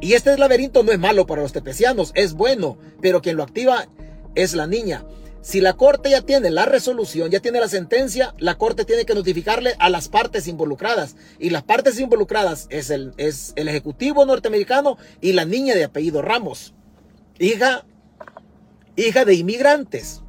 [0.00, 3.86] Y este laberinto no es malo para los tepecianos, es bueno, pero quien lo activa
[4.34, 5.04] es la niña.
[5.44, 9.14] Si la corte ya tiene la resolución, ya tiene la sentencia, la corte tiene que
[9.14, 11.16] notificarle a las partes involucradas.
[11.38, 16.22] Y las partes involucradas es el, es el ejecutivo norteamericano y la niña de apellido
[16.22, 16.72] Ramos,
[17.38, 17.84] hija,
[18.96, 20.22] hija de inmigrantes.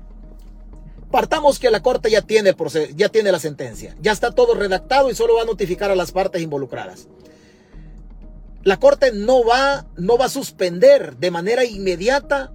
[1.12, 2.54] Partamos que la corte ya tiene,
[2.94, 6.12] ya tiene la sentencia, ya está todo redactado y solo va a notificar a las
[6.12, 7.08] partes involucradas.
[8.64, 12.52] La corte no va, no va a suspender de manera inmediata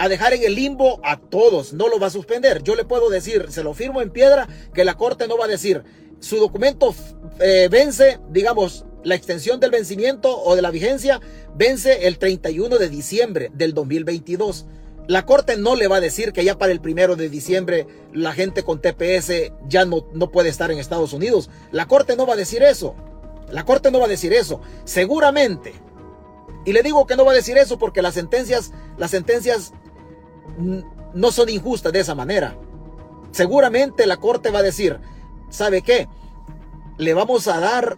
[0.00, 2.62] a dejar en el limbo a todos, no lo va a suspender.
[2.62, 5.48] Yo le puedo decir, se lo firmo en piedra, que la Corte no va a
[5.48, 5.84] decir,
[6.20, 6.94] su documento
[7.38, 11.20] eh, vence, digamos, la extensión del vencimiento o de la vigencia
[11.54, 14.64] vence el 31 de diciembre del 2022.
[15.06, 18.32] La Corte no le va a decir que ya para el primero de diciembre la
[18.32, 21.50] gente con TPS ya no, no puede estar en Estados Unidos.
[21.72, 22.94] La Corte no va a decir eso.
[23.50, 24.62] La Corte no va a decir eso.
[24.84, 25.74] Seguramente.
[26.64, 29.72] Y le digo que no va a decir eso porque las sentencias, las sentencias
[30.58, 32.56] no son injustas de esa manera.
[33.32, 34.98] Seguramente la corte va a decir,
[35.48, 36.08] ¿sabe qué?
[36.98, 37.96] Le vamos a dar,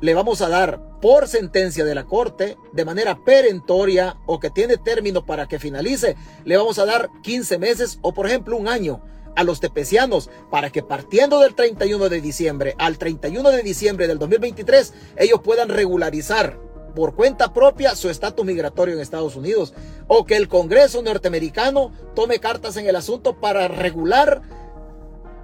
[0.00, 4.76] le vamos a dar por sentencia de la corte, de manera perentoria o que tiene
[4.76, 9.00] término para que finalice, le vamos a dar 15 meses o por ejemplo un año
[9.36, 14.18] a los tepecianos para que partiendo del 31 de diciembre al 31 de diciembre del
[14.18, 16.58] 2023 ellos puedan regularizar
[16.98, 19.72] por cuenta propia su estatus migratorio en Estados Unidos
[20.08, 24.42] o que el Congreso norteamericano tome cartas en el asunto para regular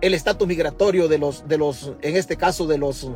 [0.00, 3.08] el estatus migratorio de los de los en este caso de los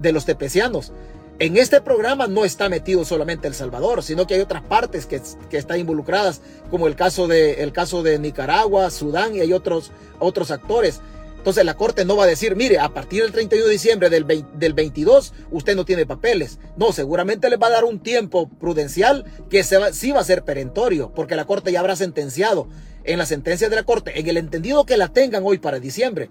[0.00, 0.92] de los tepecianos.
[1.38, 5.22] En este programa no está metido solamente El Salvador, sino que hay otras partes que,
[5.48, 6.40] que están involucradas,
[6.72, 11.02] como el caso de, el caso de Nicaragua, Sudán y hay otros, otros actores.
[11.46, 14.26] Entonces la Corte no va a decir, mire, a partir del 31 de diciembre del,
[14.26, 16.58] del 22 usted no tiene papeles.
[16.76, 20.24] No, seguramente le va a dar un tiempo prudencial que se va, sí va a
[20.24, 22.66] ser perentorio, porque la Corte ya habrá sentenciado
[23.04, 26.30] en la sentencia de la Corte, en el entendido que la tengan hoy para diciembre.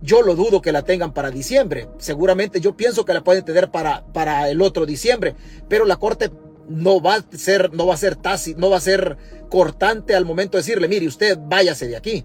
[0.00, 1.88] Yo lo dudo que la tengan para diciembre.
[1.98, 5.34] Seguramente yo pienso que la pueden tener para, para el otro diciembre,
[5.68, 6.30] pero la Corte
[6.70, 9.18] no va a ser, no va a ser tácito, no va a ser
[9.50, 12.24] cortante al momento de decirle, mire, usted váyase de aquí.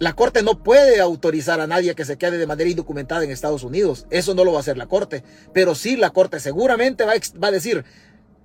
[0.00, 3.64] La Corte no puede autorizar a nadie que se quede de manera indocumentada en Estados
[3.64, 4.06] Unidos.
[4.08, 5.22] Eso no lo va a hacer la Corte.
[5.52, 7.12] Pero sí la Corte seguramente va
[7.48, 7.84] a, decir,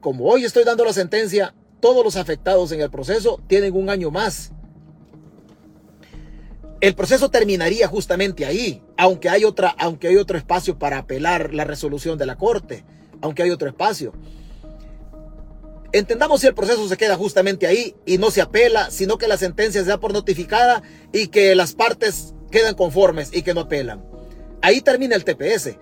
[0.02, 4.12] como hoy estoy dando la sentencia, todos los afectados en el proceso tienen un año
[4.12, 4.52] más.
[6.82, 11.64] El proceso terminaría justamente ahí, aunque hay, otra, aunque hay otro espacio para apelar la
[11.64, 12.84] resolución de la Corte,
[13.22, 14.12] aunque hay otro espacio.
[15.96, 19.38] Entendamos si el proceso se queda justamente ahí y no se apela, sino que la
[19.38, 24.04] sentencia se da por notificada y que las partes quedan conformes y que no apelan.
[24.62, 25.78] Ahí termina el TPS,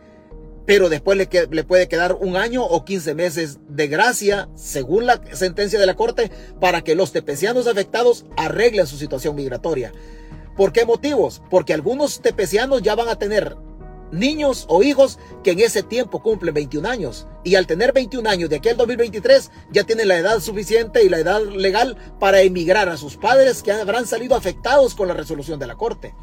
[0.67, 5.79] pero después le, puede quedar un año o 15 meses de gracia, según la sentencia
[5.79, 6.29] de la Corte,
[6.61, 9.93] para que los tepecianos afectados arreglen su situación migratoria.
[10.55, 11.41] ¿Por qué motivos?
[11.49, 13.57] Porque algunos tepecianos ya van a tener
[14.13, 17.27] niños o hijos que en ese tiempo cumplen 21 años.
[17.43, 21.09] Y al tener 21 años de aquí al 2023 ya tienen la edad suficiente y
[21.09, 25.59] la edad legal para emigrar a sus padres que habrán salido afectados con la resolución
[25.59, 26.13] de la Corte.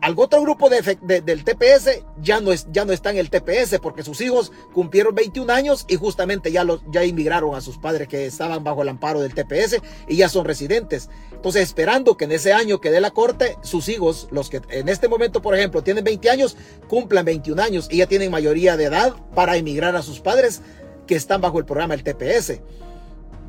[0.00, 0.82] Al otro grupo de,
[1.22, 5.96] del TPS ya no, está en el TPS porque sus hijos cumplieron 21 años y
[5.96, 6.64] justamente ya,
[7.04, 11.08] inmigraron a sus padres que estaban bajo el amparo del TPS y ya son residentes.
[11.32, 14.88] Entonces, esperando que en ese año que dé la corte, sus hijos, los que en
[14.88, 16.56] este momento, por ejemplo, tienen 20 años,
[16.88, 20.60] cumplan 21 años y ya tienen mayoría de edad para emigrar a sus padres
[21.06, 22.60] que están bajo el programa del TPS.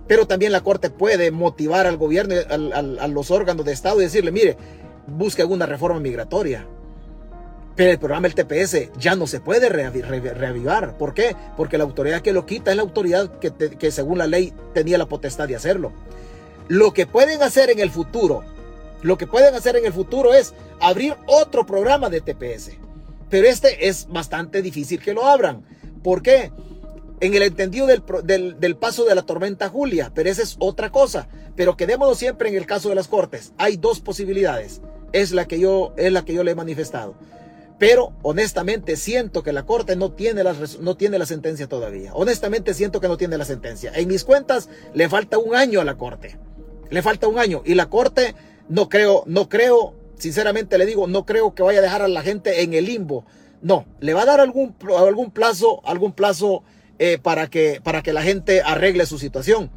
[0.08, 4.32] Pero también la Corte puede motivar al gobierno, a los órganos de Estado y decirle,
[4.32, 4.58] mire,
[5.08, 6.68] busque alguna reforma migratoria.
[7.76, 10.98] Pero el programa del TPS ya no se puede reavivar.
[10.98, 11.36] ¿Por qué?
[11.58, 14.98] Porque la autoridad que lo quita es la autoridad que, que según la ley tenía
[14.98, 15.92] la potestad de hacerlo.
[16.70, 18.44] Lo que pueden hacer en el futuro,
[19.02, 22.72] lo que pueden hacer en el futuro es abrir otro programa de TPS.
[23.30, 25.66] Pero este es bastante difícil que lo abran.
[26.02, 26.54] ¿Por qué?
[27.20, 30.92] En el entendido del, del, del paso de la tormenta Julia, pero esa es otra
[30.92, 31.28] cosa.
[31.58, 33.52] Pero quedémonos siempre en el caso de las cortes.
[33.58, 34.82] Hay dos posibilidades
[35.22, 37.16] es la que yo, es la que yo le he manifestado.
[37.78, 42.14] Pero honestamente siento que la Corte no tiene, la, no tiene la sentencia todavía.
[42.14, 43.92] Honestamente siento que no tiene la sentencia.
[43.94, 46.38] En mis cuentas le falta un año a la Corte.
[46.90, 47.62] Le falta un año.
[47.66, 48.36] Y la Corte
[48.70, 52.22] no creo, no creo sinceramente le digo, no creo que vaya a dejar a la
[52.22, 53.26] gente en el limbo.
[53.62, 56.64] No, le va a dar algún, algún plazo, algún plazo
[57.00, 59.72] eh, para, que, para que la gente arregle su situación.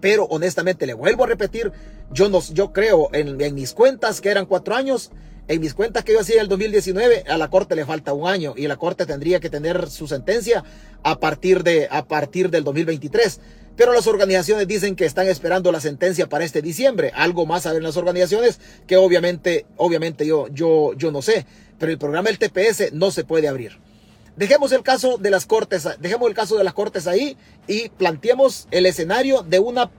[0.00, 1.72] Pero honestamente, le vuelvo a repetir,
[2.12, 5.10] yo, no, yo creo en, mis cuentas que eran cuatro años,
[5.48, 8.54] en mis cuentas que yo hacía el 2019, a la Corte le falta un año
[8.56, 10.64] y la Corte tendría que tener su sentencia
[11.02, 13.40] a partir, de, a partir del 2023.
[13.76, 17.12] Pero las organizaciones dicen que están esperando la sentencia para este diciembre.
[17.14, 21.46] Algo más saben las organizaciones que obviamente, obviamente yo, yo, yo no sé.
[21.78, 23.78] Pero el programa del TPS no se puede abrir.
[24.40, 28.68] Dejemos el caso de las cortes, dejemos el caso de las cortes ahí y planteemos
[28.70, 29.90] el escenario de una,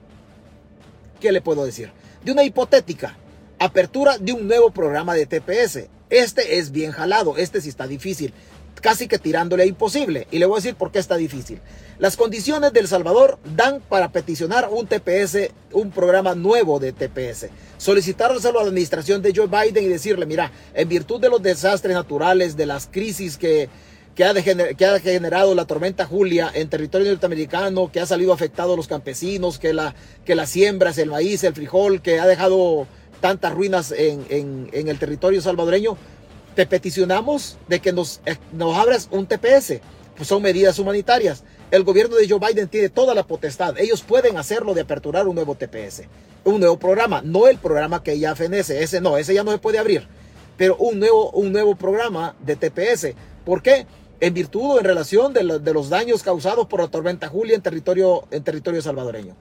[1.19, 1.91] ¿qué le puedo decir?
[2.25, 3.15] De una hipotética
[3.59, 5.89] apertura de un nuevo programa de TPS.
[6.09, 8.33] Este es bien jalado, este sí está difícil,
[8.81, 10.25] casi que tirándole a imposible.
[10.31, 11.61] Y le voy a decir por qué está difícil.
[11.99, 17.49] Las condiciones del Salvador dan para peticionar un TPS, un programa nuevo de TPS.
[17.77, 21.93] Solicitárselo a la administración de Joe Biden y decirle, mira, en virtud de los desastres
[21.93, 23.69] naturales, de las crisis que,
[24.21, 28.73] que ha, que ha, generado la tormenta Julia en territorio norteamericano, que ha salido afectado
[28.73, 32.85] a los campesinos, que, la, que las siembras, el maíz, el frijol, que ha dejado
[33.19, 35.97] tantas ruinas en, en, el territorio salvadoreño,
[36.55, 39.79] te peticionamos de que nos, eh, nos abras un TPS.
[40.15, 41.43] Pues son medidas humanitarias.
[41.71, 43.79] El gobierno de Joe Biden tiene toda la potestad.
[43.79, 46.03] Ellos pueden hacerlo de aperturar un nuevo TPS,
[46.43, 49.57] un nuevo programa, no el programa que ya fenece, ese no, ese ya no se
[49.57, 50.05] puede abrir,
[50.57, 53.15] pero un nuevo, un nuevo programa de TPS.
[53.45, 53.87] ¿Por qué?
[54.21, 58.27] En virtud o en relación de, los daños causados por la tormenta Julia en territorio,
[58.29, 59.35] en territorio salvadoreño.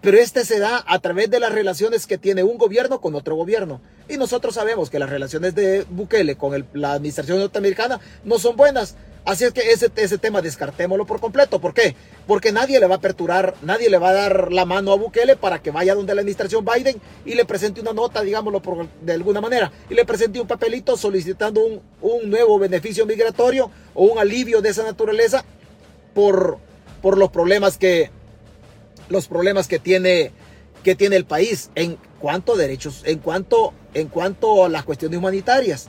[0.00, 3.36] Pero este se da a través de las relaciones que tiene un gobierno con otro
[3.36, 3.82] gobierno.
[4.08, 8.96] Y nosotros sabemos que las relaciones de Bukele con la administración norteamericana no son buenas.
[9.24, 11.60] Así es que ese, ese tema descartémoslo por completo.
[11.60, 11.94] ¿Por qué?
[12.26, 15.36] Porque nadie le va a aperturar, nadie le va a dar la mano a Bukele
[15.36, 19.12] para que vaya donde la administración Biden y le presente una nota, digámoslo por, de
[19.12, 24.18] alguna manera, y le presente un papelito solicitando un, un nuevo beneficio migratorio o un
[24.18, 25.44] alivio de esa naturaleza
[26.14, 26.58] por,
[27.00, 28.10] por los problemas que,
[29.08, 30.32] los problemas que tiene,
[30.82, 35.18] que tiene el país en cuanto a derechos, en cuanto, en cuanto a las cuestiones
[35.18, 35.88] humanitarias.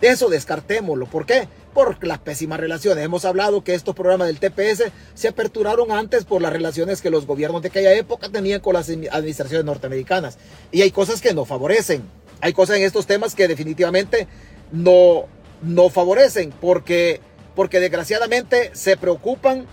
[0.00, 1.06] Eso descartémoslo.
[1.06, 1.46] ¿Por qué?
[1.74, 3.04] Por las pésimas relaciones.
[3.04, 7.26] Hemos hablado que estos programas del TPS se aperturaron antes por las relaciones que los
[7.26, 10.38] gobiernos de aquella época tenían con las administraciones norteamericanas.
[10.70, 12.02] Y hay cosas que no favorecen.
[12.40, 14.26] Hay cosas en estos temas que definitivamente
[14.70, 15.26] no,
[15.62, 17.20] no favorecen porque,
[17.54, 19.66] porque desgraciadamente se preocupan,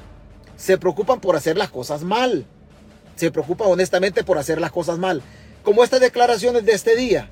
[0.56, 2.46] se preocupan por hacer las cosas mal
[3.20, 5.22] se preocupa honestamente por hacer las cosas mal.
[5.64, 7.30] Como estas declaraciones de este día.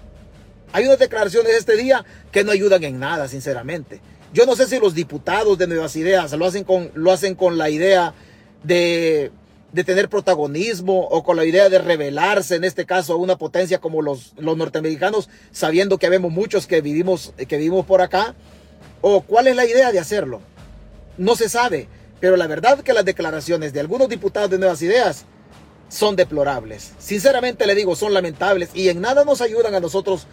[0.74, 4.02] Hay unas declaraciones de este día que no ayudan en nada, sinceramente.
[4.34, 7.58] Yo no sé si los diputados de Nuevas Ideas lo hacen con, lo hacen con
[7.58, 8.14] la idea
[8.64, 9.32] de,
[9.72, 13.80] de tener protagonismo o con la idea de revelarse, en este caso, a una potencia
[13.80, 18.36] como los, los norteamericanos, sabiendo que vemos muchos que vivimos, que vivimos por acá.
[19.02, 20.42] ¿O cuál es la idea de hacerlo?
[21.18, 21.88] No se sabe.
[22.20, 25.26] Pero la verdad que las declaraciones de algunos diputados de Nuevas Ideas
[25.88, 26.94] son deplorables.
[27.00, 30.26] Sinceramente le digo, son lamentables y en nada nos ayudan a nosotros,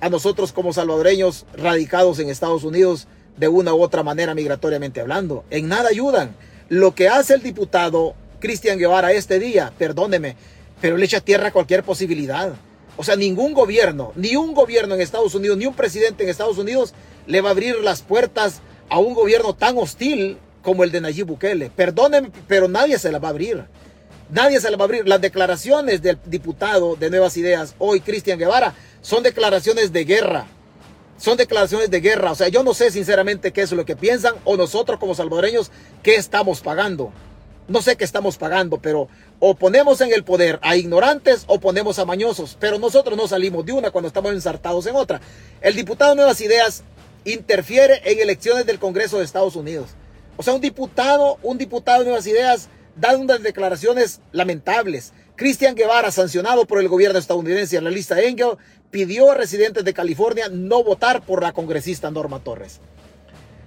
[0.00, 5.44] a nosotros como salvadoreños radicados en Estados Unidos de una u otra manera migratoriamente hablando.
[5.50, 6.34] En nada ayudan.
[6.68, 10.36] Lo que hace el diputado Cristian Guevara este día, perdóneme,
[10.80, 12.54] pero le echa tierra a cualquier posibilidad.
[12.96, 16.58] O sea, ningún gobierno, ni un gobierno en Estados Unidos, ni un presidente en Estados
[16.58, 16.94] Unidos
[17.26, 21.26] le va a abrir las puertas a un gobierno tan hostil como el de Nayib
[21.26, 21.70] Bukele.
[21.70, 23.64] Perdóneme, pero nadie se la va a abrir.
[24.30, 25.06] Nadie se le va a abrir.
[25.06, 30.46] Las declaraciones del diputado de Nuevas Ideas, hoy Cristian Guevara, son declaraciones de guerra.
[31.18, 32.32] Son declaraciones de guerra.
[32.32, 35.70] O sea, yo no sé sinceramente qué es lo que piensan o nosotros como salvadoreños
[36.02, 37.12] qué estamos pagando.
[37.68, 39.08] No sé qué estamos pagando, pero
[39.40, 42.56] o ponemos en el poder a ignorantes o ponemos a mañosos.
[42.60, 45.20] Pero nosotros no salimos de una cuando estamos ensartados en otra.
[45.60, 46.84] El diputado de Nuevas Ideas
[47.24, 49.90] interfiere en elecciones del Congreso de Estados Unidos.
[50.36, 55.12] O sea, un diputado, un diputado de Nuevas Ideas dan unas declaraciones lamentables.
[55.36, 58.56] Cristian Guevara, sancionado por el gobierno estadounidense en la lista Engel,
[58.90, 62.80] pidió a residentes de California no votar por la congresista Norma Torres.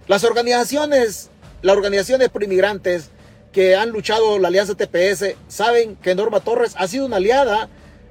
[0.07, 1.29] Las organizaciones,
[1.61, 3.11] las organizaciones pro-inmigrantes
[3.51, 7.69] que han luchado la alianza TPS saben que Norma Torres ha sido una aliada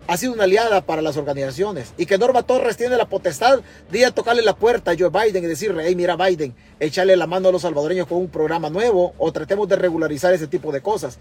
[0.09, 3.99] ha sido una aliada para las organizaciones y que Norma Torres tiene la potestad de
[3.99, 7.27] ir a tocarle la puerta a Joe Biden y decirle, hey, mira Biden, échale la
[7.27, 10.81] mano a los salvadoreños con un programa nuevo o tratemos de regularizar ese tipo de
[10.81, 11.19] cosas.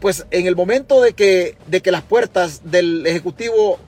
[0.00, 3.78] Pues en el momento de que, de que las puertas del Ejecutivo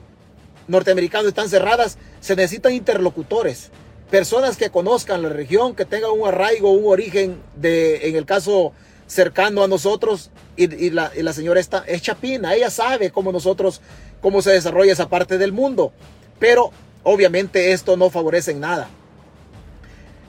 [0.67, 3.71] norteamericano están cerradas, se necesitan interlocutores,
[4.09, 8.71] personas que conozcan la región, que tengan un arraigo, un origen de, en el caso
[9.07, 13.81] cercano a nosotros, y, la, señora está, es chapina, ella sabe cómo nosotros
[14.21, 15.91] cómo se desarrolla esa parte del mundo.
[16.39, 16.71] Pero
[17.07, 18.89] Obviamente esto no favorece en nada.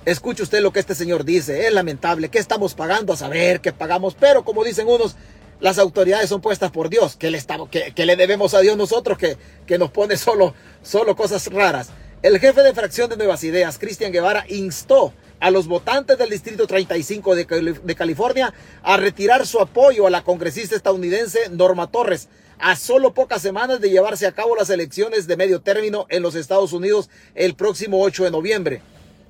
[0.04, 3.14] Escuche usted lo que este señor dice, es lamentable, ¿qué estamos pagando?
[3.14, 5.16] A saber qué pagamos, pero como dicen unos,
[5.60, 9.18] las autoridades son puestas por Dios, que le, estamos, que, le debemos a Dios nosotros
[9.18, 9.36] que,
[9.66, 11.90] que nos pone solo, solo cosas raras.
[12.22, 16.66] El jefe de fracción de Nuevas Ideas, Cristian Guevara, instó a los votantes del Distrito
[16.66, 18.52] 35 de, de California
[18.82, 22.28] a retirar su apoyo a la congresista estadounidense Norma Torres,
[22.58, 26.34] a solo pocas semanas de llevarse a cabo las elecciones de medio término en los
[26.34, 28.82] Estados Unidos el próximo 8 de noviembre.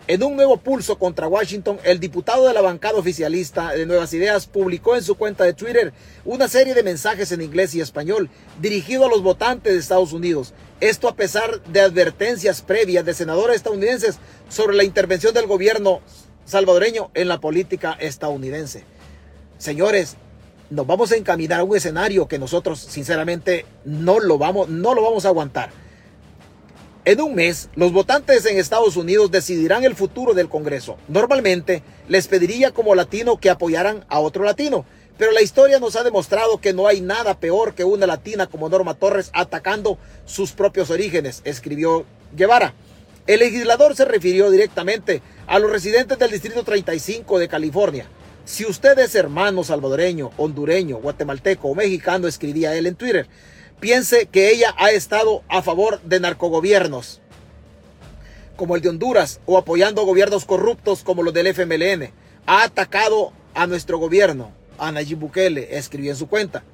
[0.09, 4.47] En un nuevo pulso contra Washington, el diputado de la bancada oficialista de Nuevas Ideas
[4.47, 5.93] publicó en su cuenta de Twitter
[6.25, 8.31] una serie de mensajes en inglés y español
[8.61, 10.55] dirigido a los votantes de Estados Unidos.
[10.81, 16.01] Esto a pesar de advertencias previas de senadores estadounidenses sobre la intervención del gobierno
[16.45, 18.85] salvadoreño en la política estadounidense.
[19.59, 20.17] Señores,
[20.71, 25.03] nos vamos a encaminar a un escenario que nosotros sinceramente no lo vamos, no lo
[25.03, 25.86] vamos a aguantar.
[27.07, 30.97] En un mes, los votantes en Estados Unidos decidirán el futuro del Congreso.
[31.07, 34.85] Normalmente, les pediría como latino que apoyaran a otro latino,
[35.17, 38.69] pero la historia nos ha demostrado que no hay nada peor que una latina como
[38.69, 42.05] Norma Torres atacando sus propios orígenes, escribió
[42.35, 42.75] Guevara.
[43.29, 48.09] El legislador se refirió directamente a los residentes del Distrito 35 de California.
[48.45, 53.29] Si usted es hermano salvadoreño, hondureño, guatemalteco o mexicano, escribía él en Twitter,
[53.81, 57.21] piense que ella ha estado a favor de narcogobiernos
[58.57, 62.11] como el de Honduras o apoyando gobiernos corruptos como los del FMLN.
[62.47, 66.65] Ha atacado a nuestro gobierno, a Bukele, escribió en su cuenta.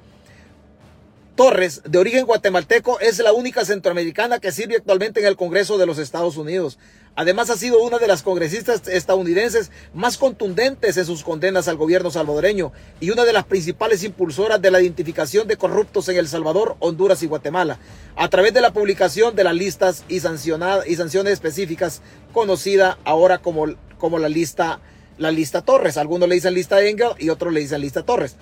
[1.35, 5.87] Torres, de origen guatemalteco, es la única centroamericana que sirve actualmente en el Congreso de
[5.87, 6.77] los Estados Unidos.
[7.15, 12.11] Además ha sido una de las congresistas estadounidenses más contundentes en sus condenas al gobierno
[12.11, 16.75] salvadoreño y una de las principales impulsoras de la identificación de corruptos en El Salvador,
[16.79, 17.79] Honduras y Guatemala,
[18.15, 23.65] a través de la publicación de las listas y, y sanciones específicas conocida ahora como,
[23.97, 24.81] como la lista
[25.17, 25.97] la lista Torres.
[25.97, 28.35] Algunos le dicen lista Engel y otros le dicen lista Torres.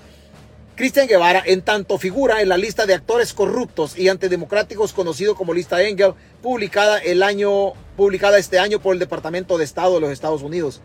[0.81, 5.53] Cristian Guevara, en tanto figura en la lista de actores corruptos y antidemocráticos conocido como
[5.53, 10.09] lista Engel, publicada el año publicada este año por el Departamento de Estado de los
[10.09, 10.81] Estados Unidos.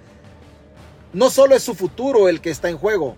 [1.15, 3.17] No solo es su futuro el que está en juego,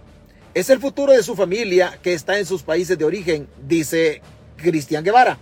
[0.54, 4.22] es el futuro de su familia que está en sus países de origen, dice
[4.56, 5.36] Cristian Guevara.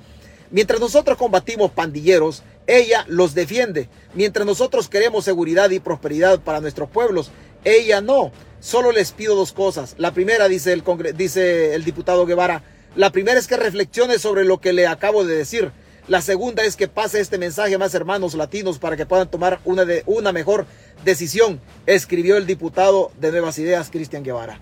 [0.50, 3.90] Mientras nosotros combatimos pandilleros, ella los defiende.
[4.14, 7.30] Mientras nosotros queremos seguridad y prosperidad para nuestros pueblos,
[7.62, 8.32] ella no.
[8.66, 9.94] Solo les pido dos cosas.
[9.96, 10.82] La primera, dice el,
[11.16, 12.64] dice el diputado Guevara,
[12.96, 15.70] la primera es que reflexione sobre lo que le acabo de decir.
[16.08, 19.60] La segunda es que pase este mensaje a más hermanos latinos para que puedan tomar
[19.64, 20.66] una, de, una mejor
[21.04, 24.58] decisión, escribió el diputado de Nuevas Ideas, Cristian Guevara.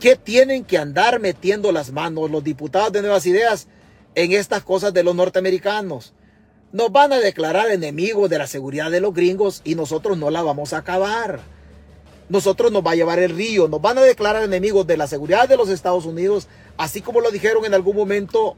[0.00, 3.68] ¿Qué tienen que andar metiendo las manos los diputados de Nuevas Ideas
[4.14, 6.14] en estas cosas de los norteamericanos?
[6.72, 10.40] Nos van a declarar enemigos de la seguridad de los gringos y nosotros no la
[10.40, 11.52] vamos a acabar.
[12.28, 15.48] Nosotros nos va a llevar el río, nos van a declarar enemigos de la seguridad
[15.48, 18.56] de los Estados Unidos, así como lo dijeron en algún momento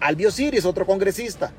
[0.00, 1.52] Albio Siris, otro congresista.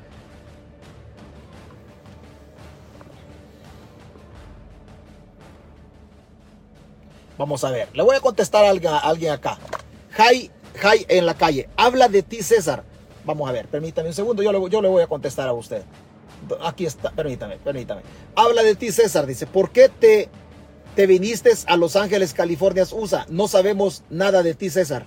[7.38, 9.58] Vamos a ver, le voy a contestar a alguien, acá.
[10.12, 12.84] Jai, Jai en la calle, habla de ti César.
[13.24, 15.82] Vamos a ver, permítame un segundo, yo le, yo le voy a contestar a usted.
[16.62, 18.02] Aquí está, permítame, permítame.
[18.34, 20.28] Habla de ti César, dice, ¿por qué te,
[20.94, 23.26] te viniste a Los Ángeles, California, USA?
[23.28, 25.06] No sabemos nada de ti César.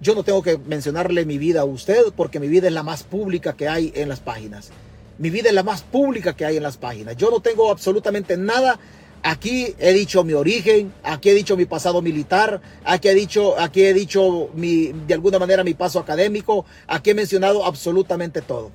[0.00, 3.02] Yo no tengo que mencionarle mi vida a usted porque mi vida es la más
[3.02, 4.70] pública que hay en las páginas.
[5.18, 7.16] Mi vida es la más pública que hay en las páginas.
[7.16, 8.80] Yo no tengo absolutamente nada.
[9.22, 13.84] Aquí he dicho mi origen, aquí he dicho mi pasado militar, aquí he dicho, aquí
[13.84, 18.70] he dicho mi, de alguna manera mi paso académico, aquí he mencionado absolutamente todo.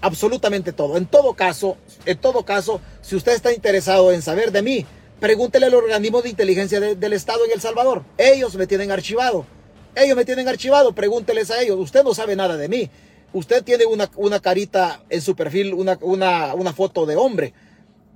[0.00, 0.96] Absolutamente todo.
[0.96, 4.86] En todo caso, en todo caso, si usted está interesado en saber de mí,
[5.20, 8.04] pregúntele al organismo de inteligencia del Estado en El Salvador.
[8.16, 9.46] Ellos me tienen archivado.
[9.94, 11.78] Ellos me tienen archivado, pregúnteles a ellos.
[11.78, 12.90] Usted no sabe nada de mí.
[13.32, 17.52] Usted tiene una, una carita en su perfil, una, una, una foto de hombre.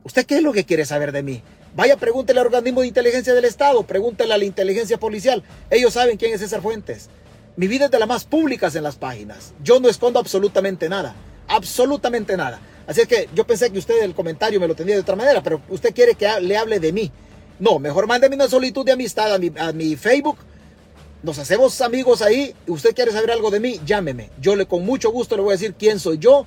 [0.05, 1.43] ¿Usted qué es lo que quiere saber de mí?
[1.75, 5.43] Vaya, pregúntele al organismo de inteligencia del Estado, pregúntele a la inteligencia policial.
[5.71, 7.09] Ellos saben quién es César Fuentes.
[7.57, 9.53] Mi vida es de las más públicas en las páginas.
[9.63, 11.15] Yo no escondo absolutamente nada.
[11.49, 12.61] Absolutamente nada.
[12.87, 15.43] Así es que yo pensé que usted el comentario me lo tenía de otra manera,
[15.43, 17.11] pero usted quiere que le hable de mí.
[17.59, 20.39] No, mejor mándeme una solicitud de amistad a mi, a mi Facebook
[21.23, 24.31] nos hacemos amigos ahí, usted quiere saber algo de mí, llámeme.
[24.41, 26.47] Yo le con mucho gusto le voy a decir quién soy yo,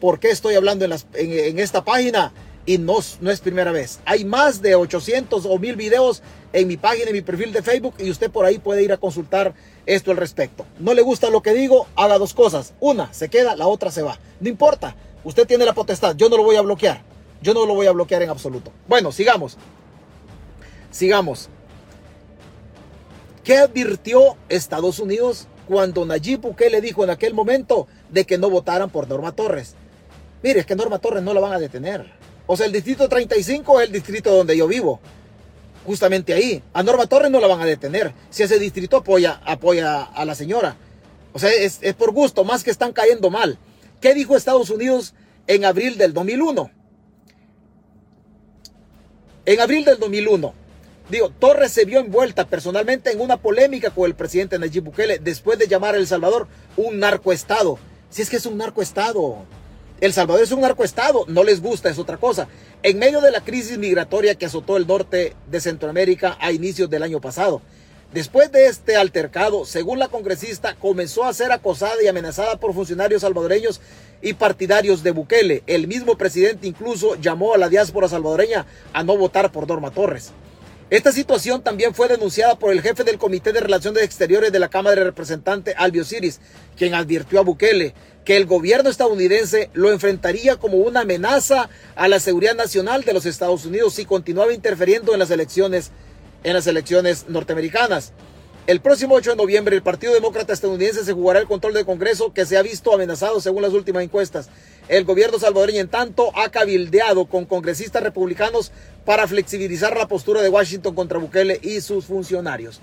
[0.00, 2.32] por qué estoy hablando en, las, en, esta página
[2.64, 4.00] y no, no es primera vez.
[4.06, 6.22] Hay más de 800 o 1000 videos
[6.52, 8.96] en mi página, en mi perfil de Facebook y usted por ahí puede ir a
[8.96, 9.54] consultar
[9.84, 10.64] esto al respecto.
[10.78, 12.72] No le gusta lo que digo, haga dos cosas.
[12.80, 14.18] Una se queda, la otra se va.
[14.40, 14.96] No importa.
[15.26, 17.02] Usted tiene la potestad, yo no lo voy a bloquear.
[17.42, 18.70] Yo no lo voy a bloquear en absoluto.
[18.86, 19.56] Bueno, sigamos.
[20.92, 21.48] Sigamos.
[23.42, 28.88] ¿Qué advirtió Estados Unidos cuando Nayib Bukele dijo en aquel momento de que no votaran
[28.88, 29.74] por Norma Torres?
[30.44, 32.06] Mire, es que Norma Torres no la van a detener.
[32.46, 35.00] O sea, el distrito 35 es el distrito donde yo vivo.
[35.84, 36.62] Justamente ahí.
[36.72, 38.14] A Norma Torres no la van a detener.
[38.30, 40.76] Si ese distrito apoya, apoya a la señora.
[41.32, 43.58] O sea, es, es por gusto, más que están cayendo mal.
[44.00, 45.14] ¿Qué dijo Estados Unidos
[45.46, 46.70] en abril del 2001?
[49.46, 50.54] En abril del 2001,
[51.08, 55.58] digo, Torres se vio envuelta personalmente en una polémica con el presidente Nayib Bukele después
[55.58, 57.78] de llamar a El Salvador un narcoestado.
[58.10, 59.44] Si es que es un narcoestado.
[60.00, 62.48] El Salvador es un narcoestado, no les gusta, es otra cosa.
[62.82, 67.02] En medio de la crisis migratoria que azotó el norte de Centroamérica a inicios del
[67.02, 67.62] año pasado.
[68.12, 73.22] Después de este altercado, según la congresista, comenzó a ser acosada y amenazada por funcionarios
[73.22, 73.80] salvadoreños
[74.22, 75.62] y partidarios de Bukele.
[75.66, 80.32] El mismo presidente incluso llamó a la diáspora salvadoreña a no votar por Norma Torres.
[80.88, 84.68] Esta situación también fue denunciada por el jefe del Comité de Relaciones Exteriores de la
[84.68, 86.38] Cámara de Representantes, Albio Siris,
[86.76, 87.92] quien advirtió a Bukele
[88.26, 93.24] que el gobierno estadounidense lo enfrentaría como una amenaza a la seguridad nacional de los
[93.24, 95.92] Estados Unidos si continuaba interfiriendo en las elecciones,
[96.46, 98.12] en las elecciones norteamericanas.
[98.68, 102.32] El próximo 8 de noviembre, el Partido Demócrata Estadounidense se jugará el control del Congreso
[102.32, 104.48] que se ha visto amenazado según las últimas encuestas.
[104.88, 108.70] El gobierno salvadoreño, en tanto, ha cabildeado con congresistas republicanos
[109.04, 112.80] para flexibilizar la postura de Washington contra Bukele y sus funcionarios.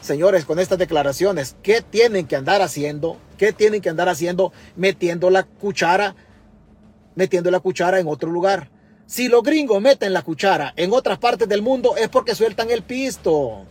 [0.00, 3.18] Señores, con estas declaraciones, ¿qué tienen que andar haciendo?
[3.36, 6.16] ¿Qué tienen que andar haciendo metiendo la cuchara,
[7.14, 8.70] metiendo la cuchara en otro lugar?
[9.06, 12.82] Si los gringos meten la cuchara en otras partes del mundo es porque sueltan el
[12.82, 13.66] pisto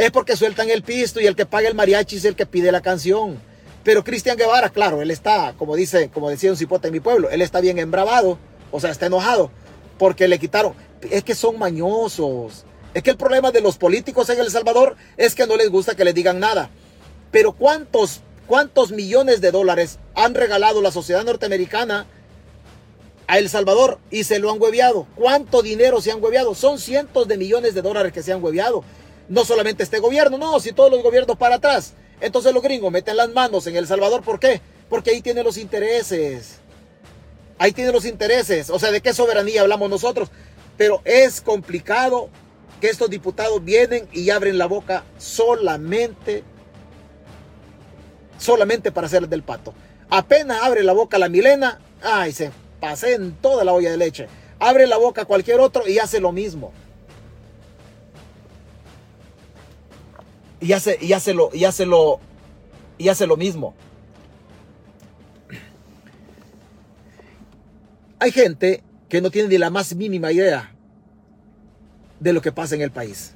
[0.00, 2.72] es porque sueltan el pisto y el que paga el mariachi es el que pide
[2.72, 3.38] la canción.
[3.84, 7.28] Pero Cristian Guevara, claro, él está, como dice, como decía un cipote en mi pueblo,
[7.28, 8.38] él está bien embravado,
[8.70, 9.50] o sea, está enojado
[9.98, 10.72] porque le quitaron.
[11.10, 12.64] Es que son mañosos.
[12.94, 15.94] Es que el problema de los políticos en El Salvador es que no les gusta
[15.94, 16.70] que les digan nada.
[17.30, 22.06] Pero ¿cuántos, cuántos millones de dólares han regalado la sociedad norteamericana
[23.30, 25.06] a El Salvador y se lo han hueviado?
[25.14, 26.56] ¿Cuánto dinero se han hueviado?
[26.56, 28.82] Son cientos de millones de dólares que se han hueviado
[29.28, 31.94] no solamente este gobierno, no, si todos los gobiernos para atrás.
[32.20, 34.60] Entonces los gringos meten las manos en El Salvador, ¿por qué?
[34.88, 36.58] Porque ahí tienen los intereses.
[37.56, 38.68] Ahí tienen los intereses.
[38.68, 40.30] O sea, ¿de qué soberanía hablamos nosotros?
[40.76, 42.30] Pero es complicado
[42.80, 46.42] que estos diputados vienen y abren la boca solamente,
[48.38, 49.72] solamente para hacer del pato.
[50.08, 52.50] Apenas abre la boca la Milena, ay, se
[52.80, 54.26] pase en toda la olla de leche.
[54.58, 56.72] Abre la boca cualquier otro y hace lo mismo.
[60.60, 62.20] y hace, y hace lo, y hace lo,
[62.98, 63.74] y hace lo mismo.
[68.18, 70.74] Hay gente que no tiene ni la más mínima idea
[72.20, 73.32] de lo que pasa en el país.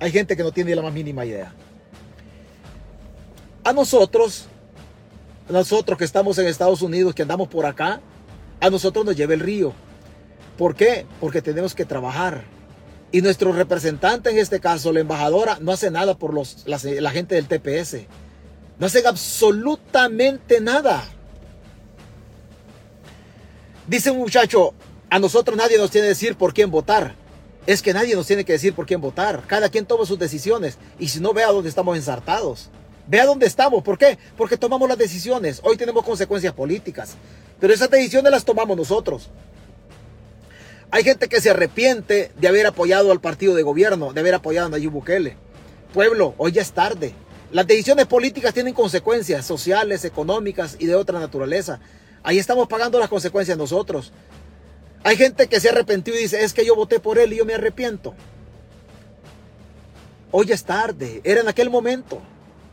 [0.00, 1.54] Hay gente que no tiene ni la más mínima idea.
[3.62, 4.46] A nosotros,
[5.48, 8.00] nosotros que estamos en Estados Unidos, que andamos por acá,
[8.60, 9.72] a nosotros nos lleva el río.
[10.56, 11.06] ¿Por qué?
[11.20, 12.56] Porque tenemos que trabajar
[13.12, 17.36] y nuestro representante, en este caso, la embajadora, no hace nada por los, la, gente
[17.36, 18.06] del TPS.
[18.78, 21.04] No hacen absolutamente nada.
[23.86, 24.74] Dice un muchacho,
[25.08, 27.14] a nosotros nadie nos tiene que decir por quién votar.
[27.66, 29.44] Es que nadie nos tiene que decir por quién votar.
[29.46, 30.76] Cada quien toma sus decisiones.
[30.98, 32.70] Y si no, vea dónde estamos ensartados.
[33.06, 33.82] Vea dónde estamos.
[33.84, 34.18] ¿Por qué?
[34.36, 35.60] Porque tomamos las decisiones.
[35.64, 37.16] Hoy tenemos consecuencias políticas.
[37.60, 39.30] Pero esas decisiones las tomamos nosotros.
[40.90, 44.68] Hay gente que se arrepiente de haber apoyado al partido de gobierno, de haber apoyado
[44.68, 45.36] a Nayib Bukele.
[45.92, 47.14] Pueblo, hoy ya es tarde.
[47.52, 51.80] Las decisiones políticas tienen consecuencias sociales, económicas y de otra naturaleza.
[52.22, 54.12] Ahí estamos pagando las consecuencias nosotros.
[55.04, 57.44] Hay gente que se arrepentió y dice, es que yo voté por él y yo
[57.44, 58.14] me arrepiento.
[60.32, 61.20] Hoy es tarde.
[61.24, 62.20] Era en aquel momento.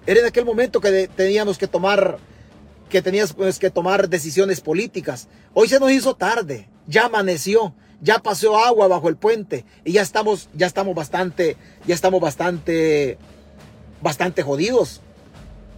[0.06, 2.18] Era en aquel momento que teníamos que tomar
[2.94, 5.28] que tenías pues, que tomar decisiones políticas.
[5.56, 6.70] Hoy se nos hizo tarde.
[6.86, 7.74] Ya amaneció
[8.04, 11.56] ya pasó agua bajo el puente y ya estamos, ya estamos bastante,
[11.88, 13.18] ya estamos bastante,
[14.02, 15.00] bastante jodidos.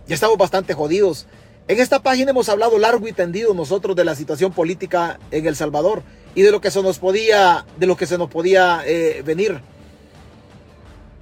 [0.07, 1.27] Ya estamos bastante jodidos.
[1.67, 5.55] En esta página hemos hablado largo y tendido nosotros de la situación política en El
[5.55, 6.01] Salvador
[6.33, 9.61] y de lo que se nos podía, de lo que se nos podía eh, venir.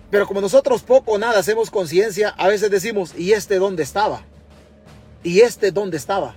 [0.09, 4.23] Pero como nosotros poco o nada hacemos conciencia, a veces decimos, ¿y este dónde estaba?
[5.23, 6.35] ¿Y este dónde estaba?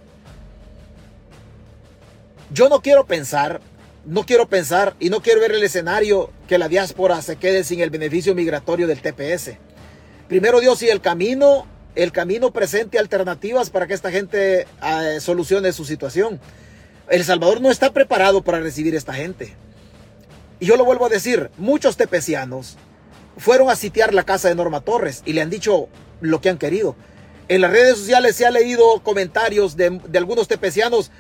[2.51, 3.61] Yo no quiero pensar
[4.07, 7.81] no quiero pensar y no quiero ver el escenario que la diáspora se quede sin
[7.81, 9.59] el beneficio migratorio del TPS.
[10.29, 11.67] Primero Dios y el camino,
[11.97, 16.41] el camino presente alternativas para que esta gente eh, solucione su situación.
[17.11, 19.55] El Salvador no está preparado para recibir esta gente.
[20.61, 22.77] Y yo lo vuelvo a decir, muchos tepecianos
[23.37, 25.89] fueron a sitiar la casa de Norma Torres y le han dicho
[26.21, 26.95] lo que han querido.
[27.49, 31.13] En las redes sociales se ha leído comentarios de, algunos tepecianos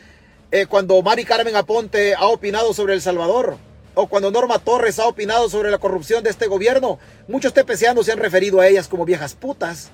[0.51, 3.57] eh, cuando Mari Carmen Aponte ha opinado sobre El Salvador
[3.95, 6.99] o cuando Norma Torres ha opinado sobre la corrupción de este gobierno.
[7.29, 9.91] Muchos tepecianos se han referido a ellas como viejas putas.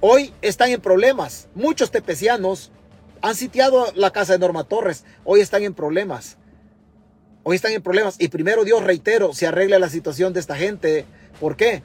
[0.00, 1.48] Hoy están en problemas.
[1.54, 2.70] Muchos tepecianos
[3.22, 5.04] han sitiado la casa de Norma Torres.
[5.24, 6.36] Hoy están en problemas.
[7.44, 8.16] Hoy están en problemas.
[8.18, 11.06] Y primero Dios, reitero, se arregle la situación de esta gente.
[11.40, 11.82] ¿Por qué?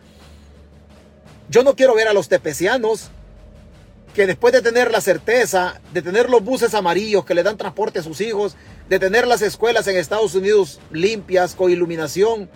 [1.50, 3.10] Yo no quiero ver a los tepecianos
[4.14, 8.00] que después de tener la certeza, de tener los buses amarillos que le dan transporte
[8.00, 8.56] a sus hijos,
[8.90, 12.50] de tener las escuelas en Estados Unidos limpias, con iluminación,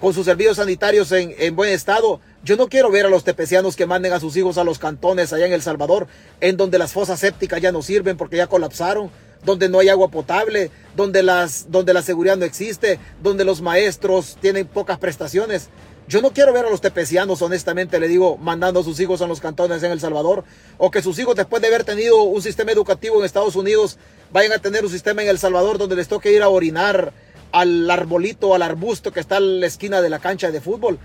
[0.00, 2.20] con sus servicios sanitarios en, en, buen estado.
[2.44, 5.32] Yo no quiero ver a los tepecianos que manden a sus hijos a los cantones
[5.32, 6.06] allá en El Salvador,
[6.40, 9.10] en donde las fosas sépticas ya no sirven porque ya colapsaron,
[9.44, 14.36] donde no hay agua potable, donde, las, donde la seguridad no existe, donde los maestros
[14.40, 15.68] tienen pocas prestaciones.
[16.08, 19.26] Yo no quiero ver a los tepecianos, honestamente, le digo, mandando a sus hijos a
[19.26, 20.42] los cantones en El Salvador,
[20.78, 23.98] o que sus hijos, después de haber tenido un sistema educativo en Estados Unidos,
[24.32, 27.12] vayan a tener un sistema en El Salvador donde les toque ir a orinar
[27.52, 30.98] al arbolito, al arbusto que está en la esquina de la cancha de fútbol.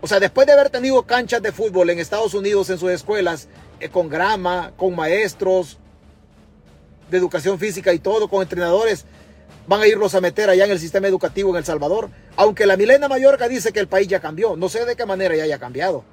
[0.00, 3.48] O sea, después de haber tenido canchas de fútbol en Estados Unidos en sus escuelas,
[3.80, 5.78] eh, con grama, con maestros
[7.10, 9.06] de educación física y todo, con entrenadores,
[9.66, 12.10] van a irlos a meter allá en el sistema educativo en El Salvador.
[12.36, 14.56] Aunque la Milena Mayorga dice que el país ya cambió.
[14.56, 16.04] No sé de qué manera ya haya cambiado.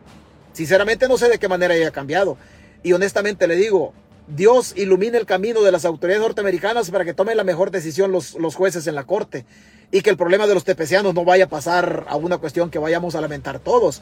[0.54, 2.38] Sinceramente no sé de qué manera haya cambiado.
[2.84, 3.93] Y honestamente le digo,
[4.28, 8.36] Dios ilumine el camino de las autoridades norteamericanas para que tomen la mejor decisión los,
[8.36, 9.45] los jueces en la corte.
[9.91, 12.78] Y que el problema de los tepecianos no vaya a pasar a una cuestión que
[12.78, 14.02] vayamos a lamentar todos.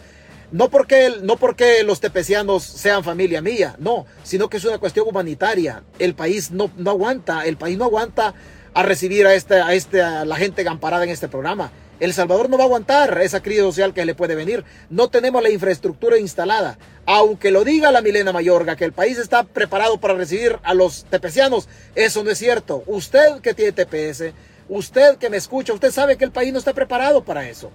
[0.52, 5.06] No porque, no porque los tepecianos sean familia mía, no, sino que es una cuestión
[5.08, 5.84] humanitaria.
[6.00, 8.34] El país no, no aguanta, el país no aguanta
[8.78, 11.72] a recibir a, este, a, este, a la gente amparada en este programa.
[12.00, 14.64] El Salvador no va a aguantar esa crisis social que le puede venir.
[14.92, 16.78] No tenemos la infraestructura instalada.
[17.08, 21.06] Aunque lo diga la Milena Mayorga, que el país está preparado para recibir a los
[21.06, 22.84] tepecianos, eso no es cierto.
[22.86, 24.36] Usted que tiene TPS,
[24.70, 27.72] usted que me escucha, usted sabe que el país no está preparado para eso.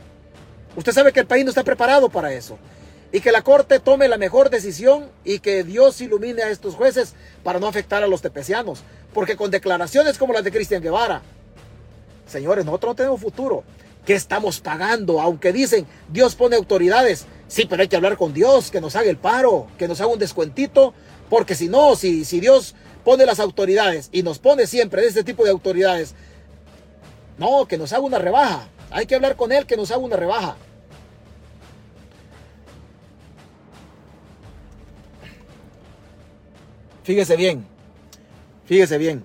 [0.76, 2.60] Usted sabe que el país no está preparado para eso.
[3.12, 7.14] Y que la Corte tome la mejor decisión y que Dios ilumine a estos jueces
[7.44, 8.82] para no afectar a los tepecianos.
[9.12, 11.20] Porque con declaraciones como las de Cristian Guevara,
[12.26, 13.64] señores, nosotros no tenemos futuro.
[14.06, 15.20] ¿Qué estamos pagando?
[15.20, 17.26] Aunque dicen, Dios pone autoridades.
[17.48, 20.10] Sí, pero hay que hablar con Dios, que nos haga el paro, que nos haga
[20.10, 20.94] un descuentito.
[21.28, 25.22] Porque si no, si, si Dios pone las autoridades y nos pone siempre de este
[25.22, 26.14] tipo de autoridades,
[27.38, 28.68] no, que nos haga una rebaja.
[28.90, 30.56] Hay que hablar con Él, que nos haga una rebaja.
[37.02, 37.66] Fíjese bien,
[38.64, 39.24] Fíjese bien.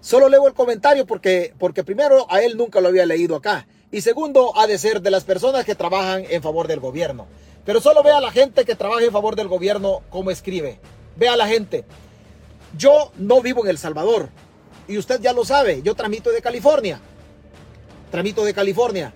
[0.00, 3.66] Solo leo el comentario porque, porque primero a él nunca lo había leído acá.
[3.90, 7.26] Y segundo, ha de ser de las personas que trabajan en favor del gobierno.
[7.64, 10.78] Pero solo vea a la gente que trabaja en favor del gobierno cómo escribe.
[11.16, 11.84] Vea a la gente.
[12.76, 14.28] Yo no vivo en El Salvador.
[14.88, 15.82] Y usted ya lo sabe.
[15.82, 17.00] Yo tramito de California.
[18.10, 19.14] Tramito de California.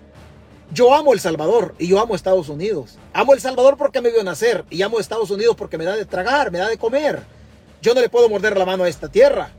[0.73, 2.97] Yo amo El Salvador y yo amo Estados Unidos.
[3.13, 4.65] Amo El Salvador porque me vio nacer.
[4.69, 7.21] Y amo Estados Unidos porque me da de tragar, me da de comer.
[7.81, 9.51] Yo no le puedo morder la mano a esta tierra.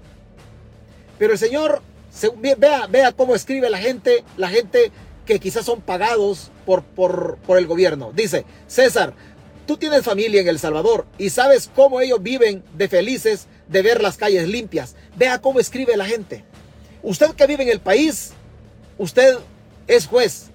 [1.18, 1.82] Pero el Señor,
[2.58, 4.92] vea, vea cómo escribe la gente, la gente
[5.26, 8.12] que quizás son pagados por, por, por el gobierno.
[8.14, 9.14] Dice, César,
[9.66, 14.02] tú tienes familia en El Salvador y sabes cómo ellos viven de felices de ver
[14.02, 14.94] las calles limpias.
[15.16, 16.44] Vea cómo escribe la gente.
[17.02, 18.32] Usted que vive en el país,
[18.98, 19.36] usted
[19.86, 20.46] es juez.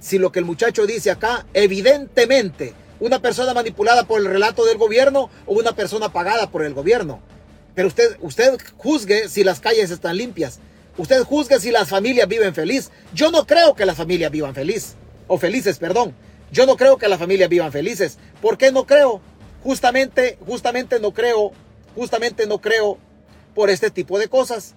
[0.00, 4.78] Si lo que el muchacho dice acá, evidentemente una persona manipulada por el relato del
[4.78, 7.20] gobierno o una persona pagada por el gobierno.
[7.74, 10.60] Pero usted, usted juzgue si las calles están limpias.
[10.98, 12.90] Usted juzgue si las familias viven feliz.
[13.12, 14.94] Yo no creo que las familias vivan feliz.
[15.26, 16.14] O felices, perdón.
[16.50, 18.18] Yo no creo que las familias vivan felices.
[18.40, 19.20] ¿Por qué no creo?
[19.62, 21.52] Justamente, justamente no creo,
[21.94, 22.98] justamente no creo
[23.54, 24.74] por este tipo de cosas.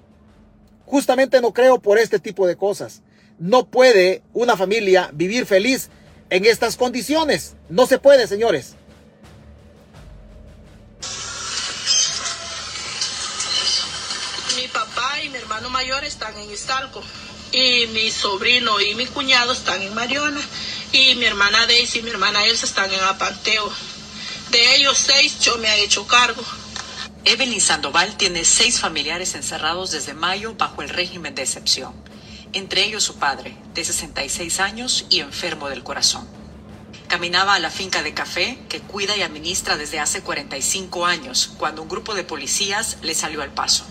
[0.85, 3.01] Justamente no creo por este tipo de cosas.
[3.37, 5.89] No puede una familia vivir feliz
[6.29, 7.55] en estas condiciones.
[7.69, 8.73] No se puede, señores.
[14.55, 17.01] Mi papá y mi hermano mayor están en Iztalco.
[17.51, 20.41] Y mi sobrino y mi cuñado están en Mariona.
[20.91, 23.71] Y mi hermana Daisy y mi hermana Elsa están en Apanteo.
[24.51, 26.43] De ellos seis yo me he hecho cargo.
[27.25, 32.08] Evelyn Sandoval tiene seis familiares encerrados desde mayo bajo el régimen de excepción
[32.53, 36.27] entre ellos su padre, de 66 años y enfermo del corazón.
[37.07, 41.81] Caminaba a la finca de café que cuida y administra desde hace 45 años, cuando
[41.81, 43.85] un grupo de policías le salió al paso.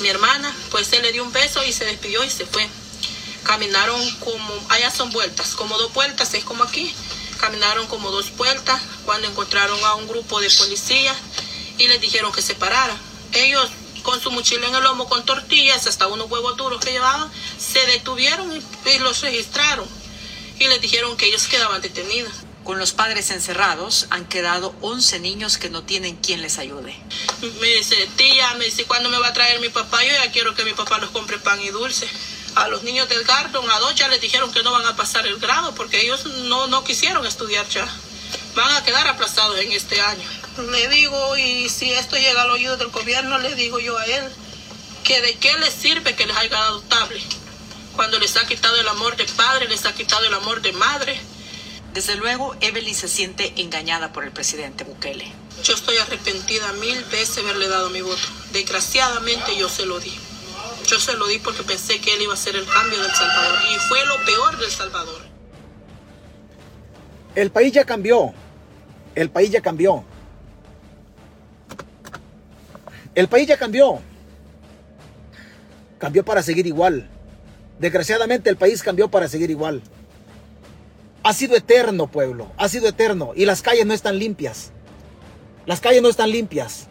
[0.00, 2.66] Mi hermana, pues él le dio un beso y se despidió y se fue.
[3.44, 6.92] Caminaron como, allá son vueltas, como dos vueltas, es como aquí.
[7.38, 11.16] Caminaron como dos vueltas cuando encontraron a un grupo de policías
[11.78, 12.98] y les dijeron que se pararan.
[13.32, 13.70] Ellos
[14.06, 17.28] con su mochila en el lomo con tortillas, hasta unos huevos duros que llevaban,
[17.58, 19.86] se detuvieron y, y los registraron
[20.60, 22.32] y les dijeron que ellos quedaban detenidos.
[22.62, 26.96] Con los padres encerrados han quedado 11 niños que no tienen quien les ayude.
[27.60, 30.04] Me dice, tía, me dice, ¿cuándo me va a traer mi papá?
[30.04, 32.08] Yo ya quiero que mi papá nos compre pan y dulce.
[32.54, 35.26] A los niños del Gardon, a dos ya les dijeron que no van a pasar
[35.26, 37.86] el grado porque ellos no, no quisieron estudiar ya.
[38.54, 40.45] Van a quedar aplazados en este año.
[40.58, 44.24] Le digo, y si esto llega al oído del gobierno, le digo yo a él,
[45.04, 47.46] que de qué les sirve que les haya dado tablet
[47.96, 51.18] cuando les ha quitado el amor de padre, les ha quitado el amor de madre.
[51.94, 55.32] Desde luego, Evelyn se siente engañada por el presidente Bukele.
[55.64, 58.20] Yo estoy arrepentida mil veces haberle dado mi voto.
[58.52, 60.14] Desgraciadamente yo se lo di.
[60.86, 63.58] Yo se lo di porque pensé que él iba a ser el cambio del Salvador.
[63.74, 65.22] Y fue lo peor del Salvador.
[67.34, 68.34] El país ya cambió.
[69.14, 70.04] El país ya cambió.
[73.16, 73.98] El país ya cambió.
[75.98, 77.08] Cambió para seguir igual.
[77.78, 79.82] Desgraciadamente el país cambió para seguir igual.
[81.22, 82.52] Ha sido eterno, pueblo.
[82.58, 83.32] Ha sido eterno.
[83.34, 84.70] Y las calles no están limpias.
[85.64, 86.88] Las calles no están limpias.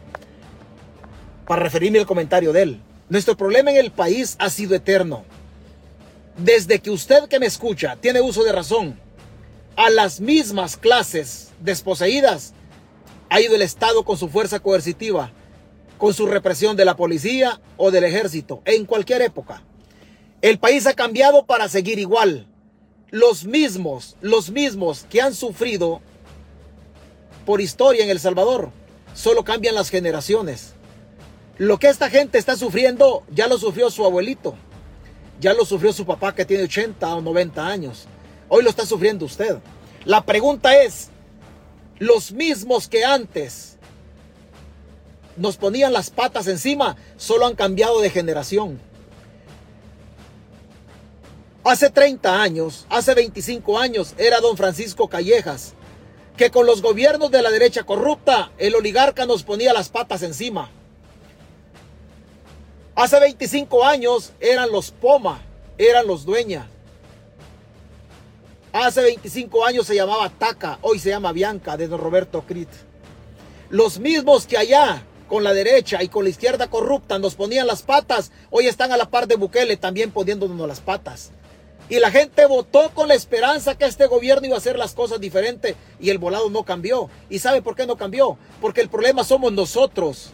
[1.46, 2.82] Para referirme al comentario de él.
[3.08, 5.24] Nuestro problema en el país ha sido eterno.
[6.38, 9.00] Desde que usted que me escucha tiene uso de razón,
[9.76, 12.54] a las mismas clases desposeídas
[13.30, 15.32] ha ido el Estado con su fuerza coercitiva,
[15.98, 19.62] con su represión de la policía o del ejército, en cualquier época.
[20.42, 22.48] El país ha cambiado para seguir igual.
[23.10, 26.02] Los mismos, los mismos que han sufrido
[27.46, 28.72] por historia en El Salvador,
[29.14, 30.74] solo cambian las generaciones.
[31.58, 34.56] Lo que esta gente está sufriendo ya lo sufrió su abuelito,
[35.40, 38.08] ya lo sufrió su papá que tiene 80 o 90 años.
[38.50, 39.58] Hoy lo está sufriendo usted.
[40.04, 41.10] La pregunta es,
[41.98, 43.75] los mismos que antes
[45.38, 48.80] nos ponían las patas encima, solo han cambiado de generación.
[51.64, 55.74] Hace 30 años, hace 25 años, era don Francisco Callejas,
[56.38, 60.70] que con los gobiernos de la derecha corrupta, el oligarca nos ponía las patas encima.
[62.96, 65.42] Hace 25 años eran los Poma,
[65.78, 66.68] eran los Dueña.
[68.72, 72.70] Hace 25 años se llamaba Taca, hoy se llama Bianca, de don Roberto Crit.
[73.70, 77.82] Los mismos que allá, con la derecha y con la izquierda corrupta, nos ponían las
[77.82, 81.32] patas, hoy están a la par de Bukele también poniéndonos las patas.
[81.88, 85.20] Y la gente votó con la esperanza que este gobierno iba a hacer las cosas
[85.20, 87.10] diferentes y el volado no cambió.
[87.30, 88.38] ¿Y sabe por qué no cambió?
[88.60, 90.32] Porque el problema somos nosotros.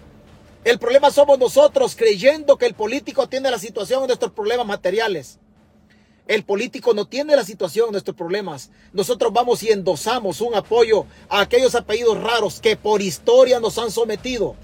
[0.64, 5.40] El problema somos nosotros creyendo que el político tiene la situación de nuestros problemas materiales.
[6.28, 8.70] El político no tiene la situación de nuestros problemas.
[8.94, 13.92] Nosotros vamos y endosamos un apoyo a aquellos apellidos raros que por historia nos han
[13.92, 14.56] sometido.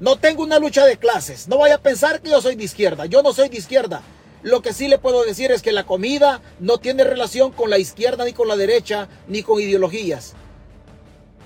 [0.00, 1.46] No tengo una lucha de clases.
[1.46, 3.04] No vaya a pensar que yo soy de izquierda.
[3.06, 4.02] Yo no soy de izquierda.
[4.42, 7.78] Lo que sí le puedo decir es que la comida no tiene relación con la
[7.78, 10.32] izquierda ni con la derecha ni con ideologías.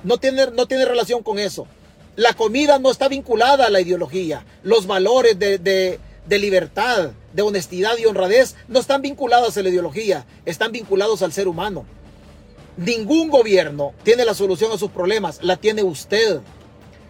[0.04, 1.66] No tiene, no tiene relación con eso.
[2.14, 4.44] La comida no está vinculada a la ideología.
[4.62, 9.70] Los valores de, de, de libertad, de honestidad y honradez no están vinculados a la
[9.70, 11.84] ideología, están vinculados al ser humano.
[12.76, 16.40] Ningún gobierno tiene la solución a sus problemas, la tiene usted.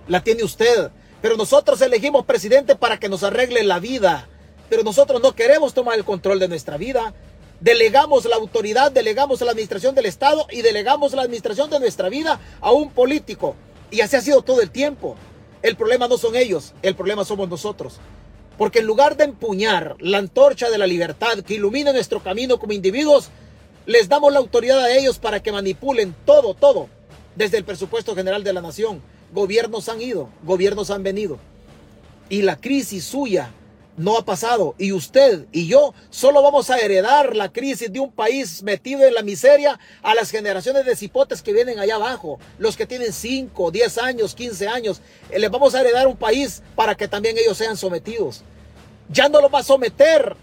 [0.08, 0.90] La tiene usted.
[1.24, 4.28] Pero nosotros elegimos presidente para que nos arregle la vida,
[4.68, 7.14] pero nosotros no queremos tomar el control de nuestra vida.
[7.60, 12.38] Delegamos la autoridad, delegamos la administración del Estado y delegamos la administración de nuestra vida
[12.60, 13.56] a un político.
[13.90, 15.16] Y así ha sido todo el tiempo.
[15.62, 18.00] El problema no son ellos, el problema somos nosotros.
[18.58, 22.74] Porque en lugar de empuñar la antorcha de la libertad que ilumina nuestro camino como
[22.74, 23.30] individuos,
[23.86, 26.90] les damos la autoridad a ellos para que manipulen todo, todo,
[27.34, 29.00] desde el presupuesto general de la nación.
[29.34, 31.40] Gobiernos han ido, gobiernos han venido.
[32.28, 33.50] Y la crisis suya
[33.96, 34.76] no ha pasado.
[34.78, 39.12] Y usted y yo solo vamos a heredar la crisis de un país metido en
[39.12, 42.38] la miseria a las generaciones de cipotes que vienen allá abajo.
[42.58, 45.00] Los que tienen 5, 10 años, 15 años.
[45.30, 48.42] Eh, les vamos a heredar un país para que también ellos sean sometidos.
[49.08, 50.36] Ya no lo va a someter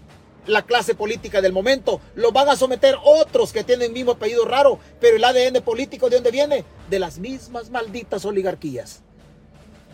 [0.47, 2.01] la clase política del momento.
[2.15, 4.79] Lo van a someter otros que tienen el mismo apellido raro.
[4.99, 6.65] Pero el ADN político de dónde viene?
[6.89, 9.01] De las mismas malditas oligarquías.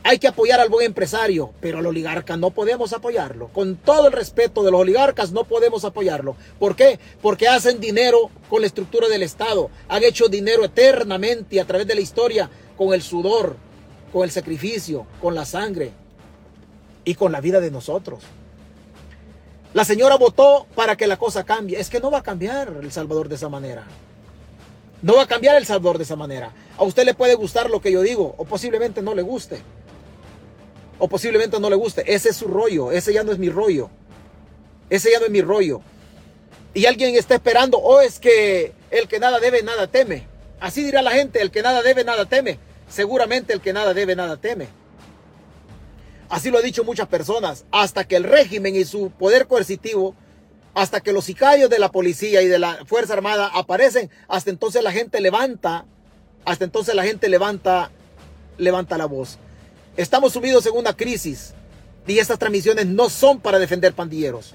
[0.03, 3.49] Hay que apoyar al buen empresario, pero al oligarca no podemos apoyarlo.
[3.49, 6.37] Con todo el respeto de los oligarcas, no podemos apoyarlo.
[6.59, 6.97] ¿Por qué?
[7.21, 9.69] Porque hacen dinero con la estructura del Estado.
[9.89, 13.57] Han hecho dinero eternamente a través de la historia con el sudor,
[14.13, 15.91] con el sacrificio, con la sangre
[17.03, 18.23] y con la vida de nosotros.
[19.73, 21.79] La señora votó para que la cosa cambie.
[21.79, 23.83] Es que no va a cambiar El Salvador de esa manera.
[25.01, 26.51] No va a cambiar El Salvador de esa manera.
[26.77, 29.61] A usted le puede gustar lo que yo digo o posiblemente no le guste
[30.99, 32.03] o posiblemente no le guste.
[32.13, 33.89] Ese es su rollo, ese ya no es mi rollo.
[34.89, 35.81] Ese ya no es mi rollo.
[36.73, 40.27] Y alguien está esperando, o oh, es que el que nada debe, nada teme.
[40.59, 42.59] Así dirá la gente, el que nada debe, nada teme.
[42.89, 44.67] Seguramente el que nada debe, nada teme.
[46.29, 47.65] Así lo han dicho muchas personas.
[47.71, 50.15] Hasta que el régimen y su poder coercitivo,
[50.73, 54.83] hasta que los sicarios de la policía y de la Fuerza Armada aparecen, hasta entonces
[54.83, 55.85] la gente levanta,
[56.45, 57.91] hasta entonces la gente levanta,
[58.57, 59.39] levanta la voz.
[59.95, 61.53] Estamos sumidos en una crisis
[62.05, 64.53] y estas transmisiones no son para defender pandilleros.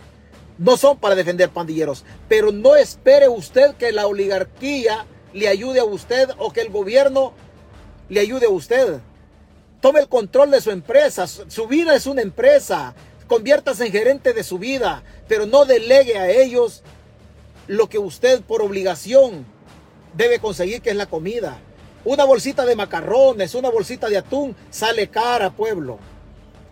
[0.59, 2.05] No son para defender pandilleros.
[2.29, 7.33] Pero no espere usted que la oligarquía le ayude a usted o que el gobierno
[8.09, 9.01] le ayude a usted.
[9.83, 11.27] Tome el control de su empresa.
[11.27, 12.95] Su vida es una empresa.
[13.27, 15.03] Conviértase en gerente de su vida.
[15.27, 16.85] Pero no delegue a ellos
[17.67, 19.45] lo que usted por obligación
[20.15, 21.59] debe conseguir, que es la comida.
[22.05, 25.99] Una bolsita de macarrones, una bolsita de atún, sale cara, pueblo.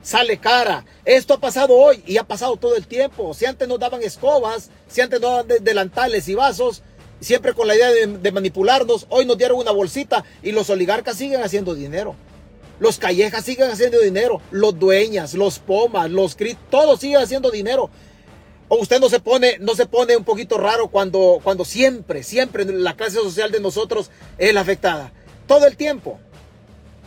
[0.04, 0.84] Sale cara.
[1.04, 3.34] Esto ha pasado hoy y ha pasado todo el tiempo.
[3.34, 6.84] Si antes nos daban escobas, si antes nos daban delantales y vasos,
[7.18, 11.42] siempre con la idea de, manipularnos, hoy nos dieron una bolsita y los oligarcas siguen
[11.42, 12.14] haciendo dinero.
[12.80, 14.40] Los callejas siguen haciendo dinero.
[14.50, 17.90] Los dueñas, los pomas, los crit, todos siguen haciendo dinero.
[18.68, 22.64] O usted no se pone, no se pone un poquito raro cuando, cuando siempre, siempre
[22.64, 25.12] la clase social de nosotros es la afectada.
[25.46, 26.18] Todo el tiempo.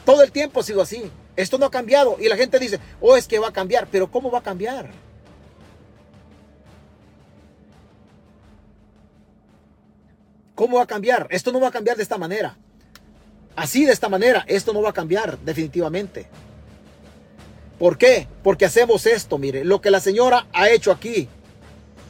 [0.05, 1.09] Todo el tiempo ha sido así.
[1.35, 2.17] Esto no ha cambiado.
[2.19, 3.87] Y la gente dice, oh, es que va a cambiar.
[3.91, 4.91] Pero ¿cómo va a cambiar?
[10.53, 11.27] ¿Cómo va a cambiar?
[11.31, 12.57] Esto no va a cambiar de esta manera.
[13.55, 16.27] Así de esta manera, esto no va a cambiar definitivamente.
[17.77, 18.27] ¿Por qué?
[18.43, 21.27] Porque hacemos esto, mire, lo que la señora ha hecho aquí.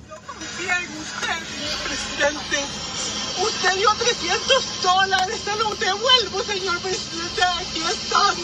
[0.07, 1.39] Yo confío en usted,
[1.83, 2.57] presidente.
[3.41, 7.43] Usted dio 300 dólares, se los devuelvo, señor presidente.
[7.43, 8.35] Aquí están.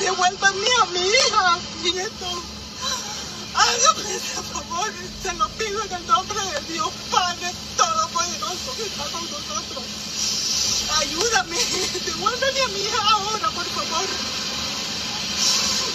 [0.00, 2.42] Devuélvanme a mi hija, nieto.
[3.54, 4.92] Hágame ese favor,
[5.22, 10.07] se lo pido en el nombre de Dios Padre Todopoderoso que está con nosotros.
[10.98, 11.56] Ayúdame,
[12.04, 14.08] devuélveme a mi hija ahora, por favor.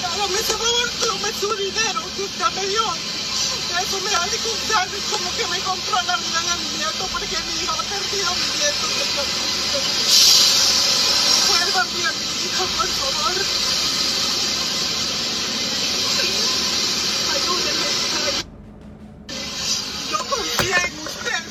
[0.06, 2.84] Hágame ese favor, tome su dinero que usted me dio.
[3.82, 7.64] Eso me hace contar como que me compró la vida a mi nieto porque mi
[7.64, 9.28] hija ha perdido mi nieto, señor.
[11.50, 13.36] Vuélvame a mi hija, por favor.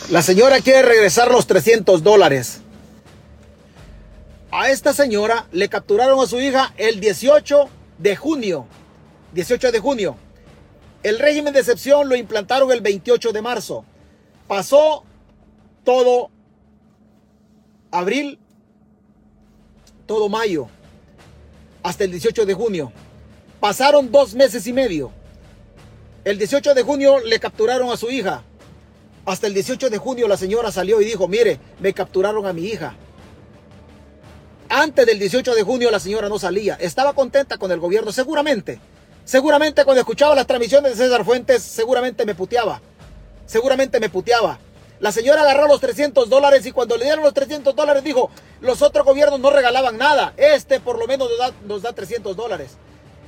[0.09, 2.62] La señora quiere regresar los 300 dólares.
[4.55, 8.67] A esta señora le capturaron a su hija el 18 de junio.
[9.33, 10.17] 18 de junio.
[11.03, 13.87] El régimen de excepción lo implantaron el 28 de marzo.
[14.47, 15.05] Pasó
[15.85, 16.31] todo
[17.91, 18.39] abril,
[20.05, 20.69] todo mayo,
[21.83, 22.93] hasta el 18 de junio.
[23.59, 25.13] Pasaron dos meses y medio.
[26.27, 28.43] El 18 de junio le capturaron a su hija.
[29.25, 32.67] Hasta el 18 de junio la señora salió y dijo, mire, me capturaron a mi
[32.67, 32.95] hija.
[34.75, 36.79] Antes del 18 de junio la señora no salía.
[36.81, 38.81] Estaba contenta con el gobierno, seguramente.
[39.23, 42.81] Seguramente cuando escuchaba las transmisiones de César Fuentes, seguramente me puteaba.
[43.45, 44.59] Seguramente me puteaba.
[44.99, 48.31] La señora agarró los 300 dólares y cuando le dieron los 300 dólares dijo,
[48.63, 50.33] los otros gobiernos no regalaban nada.
[50.39, 52.79] Este por lo menos nos da, nos da 300 dólares.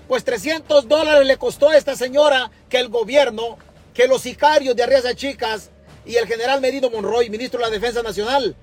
[0.08, 3.58] Pues 300 dólares le costó a esta señora que el gobierno,
[3.92, 5.68] que los sicarios de Arriaza Chicas
[6.06, 8.56] y el general Medino Monroy, ministro de la Defensa Nacional,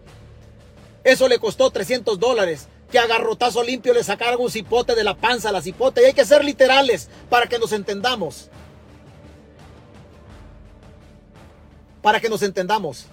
[1.03, 5.15] eso le costó 300 dólares que a garrotazo limpio le sacaron un cipote de la
[5.15, 6.01] panza a la cipote.
[6.01, 8.49] Y hay que ser literales para que nos entendamos.
[12.01, 13.05] Para que nos entendamos.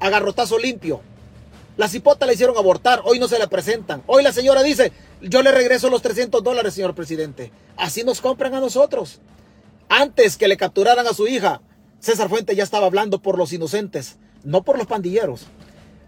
[0.00, 1.00] A garrotazo limpio.
[1.76, 4.02] La cipota la hicieron abortar, hoy no se la presentan.
[4.06, 7.50] Hoy la señora dice, yo le regreso los 300 dólares, señor presidente.
[7.76, 9.20] Así nos compran a nosotros.
[9.88, 11.62] Antes que le capturaran a su hija,
[12.02, 15.42] César Fuente ya estaba hablando por los inocentes, no por los pandilleros.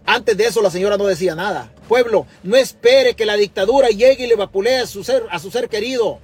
[0.05, 1.71] Antes de eso la señora no decía nada.
[1.87, 5.51] Pueblo, no espere que la dictadura llegue y le vapulee a su ser, a su
[5.51, 6.19] ser querido.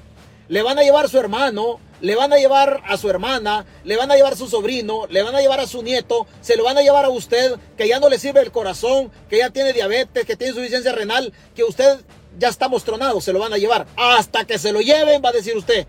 [0.50, 4.12] Le van a llevar su hermano, le van a llevar a su hermana, le van
[4.12, 6.78] a llevar a su sobrino, le van a llevar a su nieto, se lo van
[6.78, 10.26] a llevar a usted, que ya no le sirve el corazón, que ya tiene diabetes,
[10.26, 12.02] que tiene insuficiencia renal, que usted
[12.38, 13.88] ya está mostronado, se lo van a llevar.
[13.96, 15.88] Hasta que se lo lleven, va a decir usted,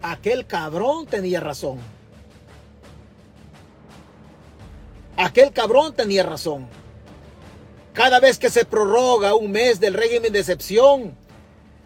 [0.00, 1.93] aquel cabrón tenía razón.
[5.16, 6.66] Aquel cabrón tenía razón.
[7.92, 11.16] Cada vez que se prorroga un mes del régimen de excepción,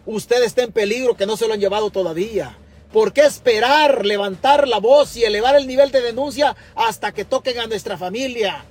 [0.05, 2.57] usted está en peligro que no se lo han llevado todavía.
[2.91, 7.59] ¿Por qué esperar, levantar la voz y elevar el nivel de denuncia hasta que toquen
[7.59, 8.65] a nuestra familia?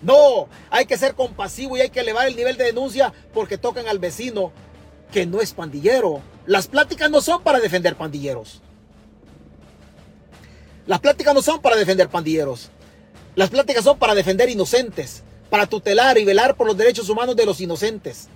[0.00, 3.86] No, hay que ser compasivo y hay que elevar el nivel de denuncia porque tocan
[3.86, 4.52] al vecino
[5.12, 6.22] que no es pandillero.
[6.46, 8.62] Las pláticas no son para defender pandilleros.
[10.86, 12.70] Las pláticas no son para defender pandilleros.
[13.34, 17.46] Las pláticas son para defender inocentes, para tutelar y velar por los derechos humanos de
[17.46, 18.28] los inocentes.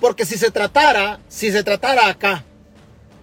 [0.00, 2.44] Porque si se tratara, si se tratara acá,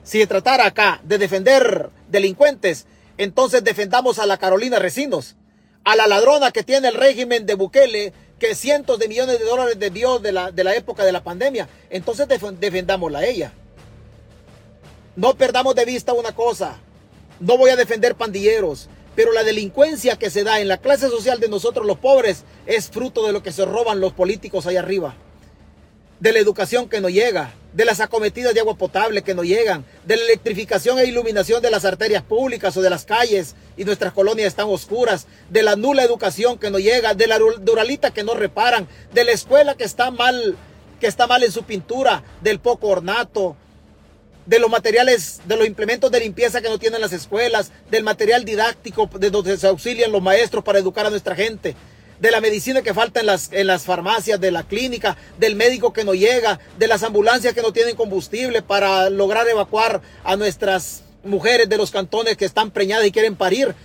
[0.03, 2.85] si se tratara acá de defender delincuentes,
[3.17, 5.35] entonces defendamos a la Carolina Recinos,
[5.83, 9.79] a la ladrona que tiene el régimen de Bukele, que cientos de millones de dólares
[9.79, 11.67] debió de la, de la época de la pandemia.
[11.89, 13.53] Entonces defendámosla a ella.
[15.15, 16.77] No perdamos de vista una cosa.
[17.39, 21.39] No voy a defender pandilleros, pero la delincuencia que se da en la clase social
[21.39, 25.15] de nosotros los pobres es fruto de lo que se roban los políticos ahí arriba.
[26.19, 29.85] De la educación que no llega, de las acometidas de agua potable que no llegan,
[30.05, 34.13] de la electrificación e iluminación de las arterias públicas o de las calles y nuestras
[34.13, 38.33] colonias están oscuras, de la nula educación que no llega, de la duralita que no
[38.33, 40.55] reparan, de la escuela que está mal,
[41.01, 43.57] que está mal en su pintura, del poco ornato,
[44.45, 48.45] de los materiales, de los implementos de limpieza que no tienen las escuelas, del material
[48.45, 51.75] didáctico de donde se auxilian los maestros para educar a nuestra gente
[52.19, 55.93] de la medicina que falta en las, en las farmacias, de la clínica, del médico
[55.93, 61.03] que no llega, de las ambulancias que no tienen combustible para lograr evacuar a nuestras
[61.23, 63.75] mujeres de los cantones que están preñadas y quieren parir.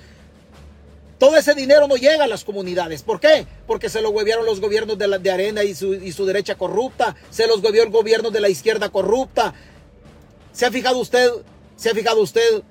[1.18, 3.02] Todo ese dinero no llega a las comunidades.
[3.02, 3.46] ¿Por qué?
[3.66, 6.54] Porque se lo huevearon los gobiernos de, la, de Arena y su, y su derecha
[6.54, 7.14] corrupta.
[7.28, 9.52] Se los huevió el gobierno de la izquierda corrupta.
[10.52, 11.30] ¿Se ha fijado usted?
[11.76, 12.62] ¿Se ha fijado usted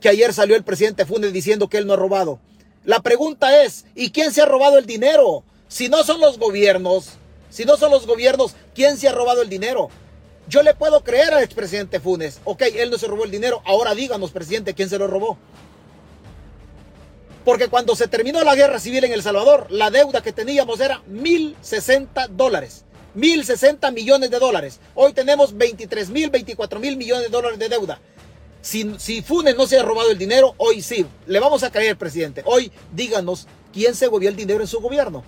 [0.00, 2.40] que ayer salió el presidente Funes diciendo que él no ha robado?
[2.84, 5.44] La pregunta es, ¿y quién se ha robado el dinero?
[5.68, 7.10] Si no son los gobiernos,
[7.50, 9.90] si no son los gobiernos, ¿quién se ha robado el dinero?
[10.48, 12.40] Yo le puedo creer al expresidente Funes.
[12.44, 13.62] Ok, él no se robó el dinero.
[13.64, 15.38] Ahora díganos, presidente, ¿quién se lo robó?
[17.44, 21.02] Porque cuando se terminó la guerra civil en El Salvador, la deuda que teníamos era
[21.10, 22.84] 1.060 dólares.
[23.16, 24.80] 1.060 millones de dólares.
[24.94, 28.00] Hoy tenemos 23 mil, 24 mil millones de dólares de deuda.
[28.62, 32.42] Si, Funes no se ha robado el dinero, hoy sí, le vamos a creer, presidente.
[32.44, 35.24] Hoy díganos quién se movió el dinero en su gobierno.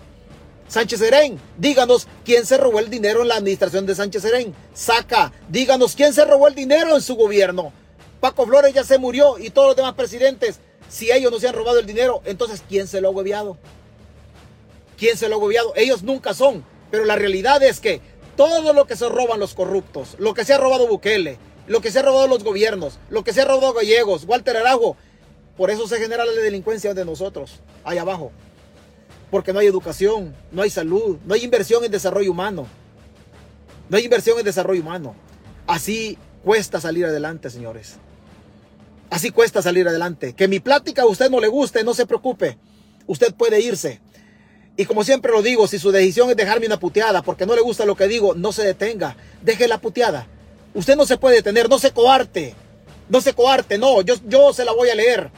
[0.68, 4.54] Sánchez Serén, díganos quién se robó el dinero en la administración de Sánchez Serén.
[4.74, 7.72] Saca, díganos quién se robó el dinero en su gobierno.
[8.20, 11.54] Paco Flores ya se murió y todos los demás presidentes, si ellos no se han
[11.54, 13.56] robado el dinero, entonces ¿quién se lo ha hueviado?
[14.96, 15.72] ¿Quién se lo ha hueviado?
[15.74, 18.02] Ellos nunca son, pero la realidad es que
[18.36, 21.90] todo lo que se roban los corruptos, lo que se ha robado Bukele, lo que
[21.90, 24.98] se ha robado los gobiernos, lo que se ha robado Gallegos, Walter Arago.
[25.56, 28.30] Por eso se genera la delincuencia de nosotros, ahí abajo.
[29.30, 32.66] Porque no hay educación, no hay salud, no hay inversión en desarrollo humano.
[33.88, 35.14] No hay inversión en desarrollo humano.
[35.66, 37.94] Así cuesta salir adelante, señores.
[39.08, 40.34] Así cuesta salir adelante.
[40.34, 42.58] Que mi plática a usted no le guste, no se preocupe.
[43.06, 44.02] Usted puede irse.
[44.76, 47.60] Y como siempre lo digo, si su decisión es dejarme una puteada porque no le
[47.60, 49.16] gusta lo que digo, no se detenga.
[49.42, 50.26] Deje la puteada.
[50.74, 52.54] Usted no se puede detener, no se coarte.
[53.08, 55.30] No se coarte, no, yo, yo se la voy a leer.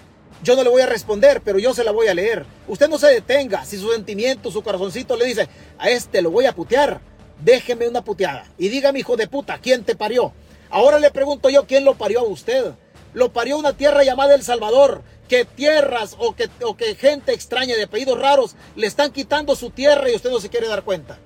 [0.45, 2.45] Yo no le voy a responder, pero yo se la voy a leer.
[2.69, 3.65] Usted no se detenga.
[3.65, 7.01] Si su sentimiento, su corazoncito le dice, a este lo voy a putear,
[7.43, 8.47] déjeme una puteada.
[8.59, 10.33] Y dígame, hijo de puta, ¿quién te parió?
[10.71, 12.73] Ahora le pregunto yo, ¿quién lo parió a usted?
[13.15, 15.03] Lo parió una tierra llamada El Salvador.
[15.29, 19.71] Que tierras o que, o que gente extraña de apellidos raros le están quitando su
[19.71, 21.19] tierra y usted no se quiere dar cuenta.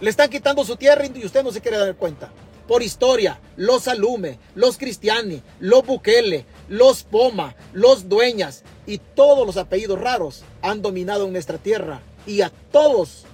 [0.00, 2.30] Le están quitando su tierra y usted no se quiere dar cuenta
[2.66, 9.56] por historia, los Alume, los Cristiani, los Bukele, los Poma, los Dueñas y todos los
[9.56, 13.24] apellidos raros han dominado en nuestra tierra y a todos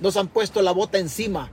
[0.00, 1.50] nos han puesto la bota encima.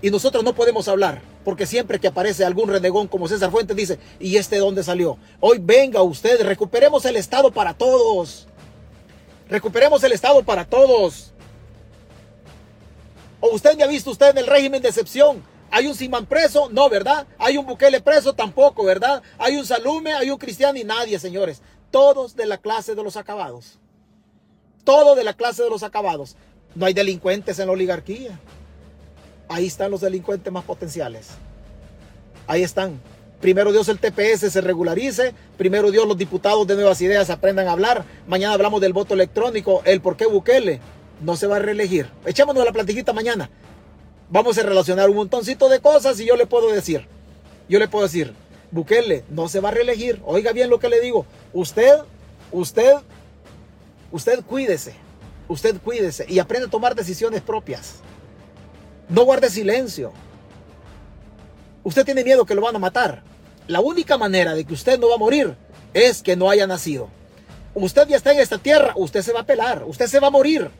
[0.00, 3.98] Y nosotros no podemos hablar, porque siempre que aparece algún renegón como César Fuentes dice,
[4.20, 5.18] ¿y este dónde salió?
[5.40, 8.46] Hoy venga usted, recuperemos el Estado para todos.
[9.48, 11.32] Recuperemos el Estado para todos.
[13.40, 15.42] ¿O usted me ha visto usted en el régimen de excepción?
[15.70, 16.68] ¿Hay un Simán preso?
[16.70, 17.26] No, ¿verdad?
[17.38, 18.34] ¿Hay un Bukele preso?
[18.34, 19.22] Tampoco, ¿verdad?
[19.38, 20.12] ¿Hay un Salume?
[20.12, 20.78] ¿Hay un Cristiano?
[20.78, 21.62] Y nadie, señores.
[21.90, 23.78] Todos de la clase de los acabados.
[24.84, 26.36] Todo de la clase de los acabados.
[26.74, 28.38] No hay delincuentes en la oligarquía.
[29.52, 31.28] Ahí están los delincuentes más potenciales.
[32.46, 32.98] Ahí están.
[33.38, 35.34] Primero Dios el TPS se regularice.
[35.58, 38.06] Primero Dios los diputados de Nuevas Ideas aprendan a hablar.
[38.26, 40.80] Mañana hablamos del voto electrónico, el por qué Bukele
[41.20, 42.08] no se va a reelegir.
[42.24, 43.50] Echémonos la platiquita mañana.
[44.30, 47.06] Vamos a relacionar un montoncito de cosas y yo le puedo decir,
[47.68, 48.32] yo le puedo decir,
[48.70, 50.22] Bukele no se va a reelegir.
[50.24, 51.26] Oiga bien lo que le digo.
[51.52, 51.98] Usted,
[52.52, 52.94] usted,
[54.12, 54.94] usted cuídese.
[55.46, 57.96] Usted cuídese y aprende a tomar decisiones propias.
[59.12, 60.10] No guarde silencio.
[61.84, 63.22] Usted tiene miedo que lo van a matar.
[63.66, 65.54] La única manera de que usted no va a morir
[65.92, 67.10] es que no haya nacido.
[67.74, 70.30] Usted ya está en esta tierra, usted se va a pelar, usted se va a
[70.30, 70.70] morir.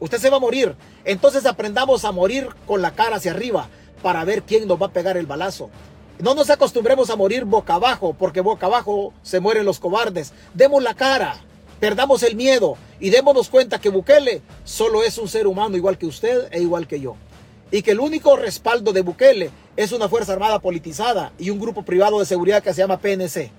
[0.00, 0.74] Usted se va a morir.
[1.04, 3.68] Entonces aprendamos a morir con la cara hacia arriba
[4.02, 5.68] para ver quién nos va a pegar el balazo.
[6.18, 10.32] No nos acostumbremos a morir boca abajo, porque boca abajo se mueren los cobardes.
[10.54, 11.36] Demos la cara,
[11.80, 16.06] perdamos el miedo y démonos cuenta que Bukele solo es un ser humano igual que
[16.06, 17.16] usted e igual que yo.
[17.70, 21.82] Y que el único respaldo de Bukele es una Fuerza Armada politizada y un grupo
[21.82, 23.50] privado de seguridad que se llama PNC.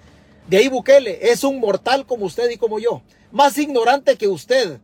[0.47, 3.01] De ahí Bukele es un mortal como usted y como yo.
[3.31, 4.79] Más ignorante que usted.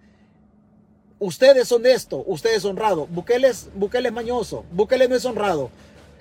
[1.20, 3.06] Usted es honesto, usted es honrado.
[3.08, 4.66] Bukele es, Bukele es mañoso.
[4.72, 5.70] Bukele no es honrado.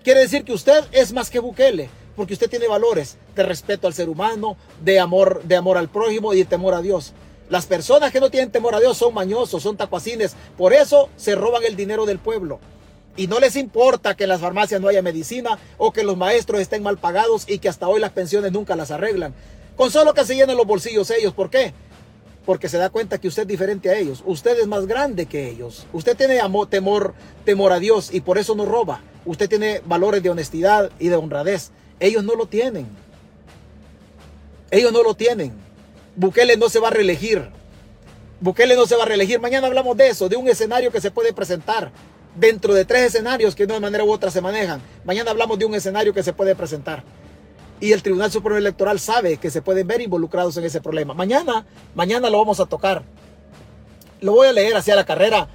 [0.05, 3.95] Quiere decir que usted es más que Bukele, porque usted tiene valores de respeto al
[3.95, 7.15] ser humano, de amor, de amor al prójimo y de temor a Dios.
[7.49, 10.37] Las personas que no tienen temor a Dios son mañosos, son tacuacines.
[10.57, 12.61] Por eso se roban el dinero del pueblo
[13.21, 16.59] y no les importa que en las farmacias no haya medicina o que los maestros
[16.59, 19.35] estén mal pagados y que hasta hoy las pensiones nunca las arreglan.
[19.77, 21.35] Con solo que se llenen los bolsillos ellos.
[21.35, 21.75] ¿Por qué?
[22.47, 24.23] Porque se da cuenta que usted es diferente a ellos.
[24.25, 25.87] Usted es más grande que ellos.
[25.93, 27.13] Usted tiene amor, temor,
[27.45, 29.03] temor a Dios y por eso no roba.
[29.27, 31.73] Usted tiene valores de honestidad y de honradez.
[31.99, 32.87] Ellos no lo tienen.
[34.71, 35.53] Ellos no lo tienen.
[36.17, 37.51] Bukele no se va a reelegir.
[38.41, 39.41] Bukele no se va a reelegir.
[39.41, 41.93] Mañana hablamos de eso, de un escenario que se puede presentar
[42.35, 44.81] dentro de tres escenarios que de una manera u otra se manejan.
[45.05, 47.03] Mañana hablamos de un escenario que se puede presentar.
[47.81, 51.15] Y el Tribunal Supremo Electoral sabe que se pueden ver involucrados en ese problema.
[51.15, 51.65] Mañana,
[51.95, 53.03] mañana lo vamos a tocar.
[54.21, 55.49] Lo voy a leer hacia la carrera.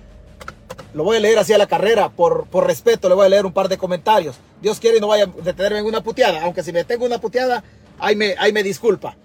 [0.96, 2.10] Lo voy a leer hacia la carrera.
[2.10, 4.38] Por, por respeto, le voy a leer un par de comentarios.
[4.60, 6.42] Dios quiere no vaya a detenerme en una puteada.
[6.44, 7.64] Aunque si me tengo una puteada,
[8.00, 9.16] ahí me, ahí me disculpa.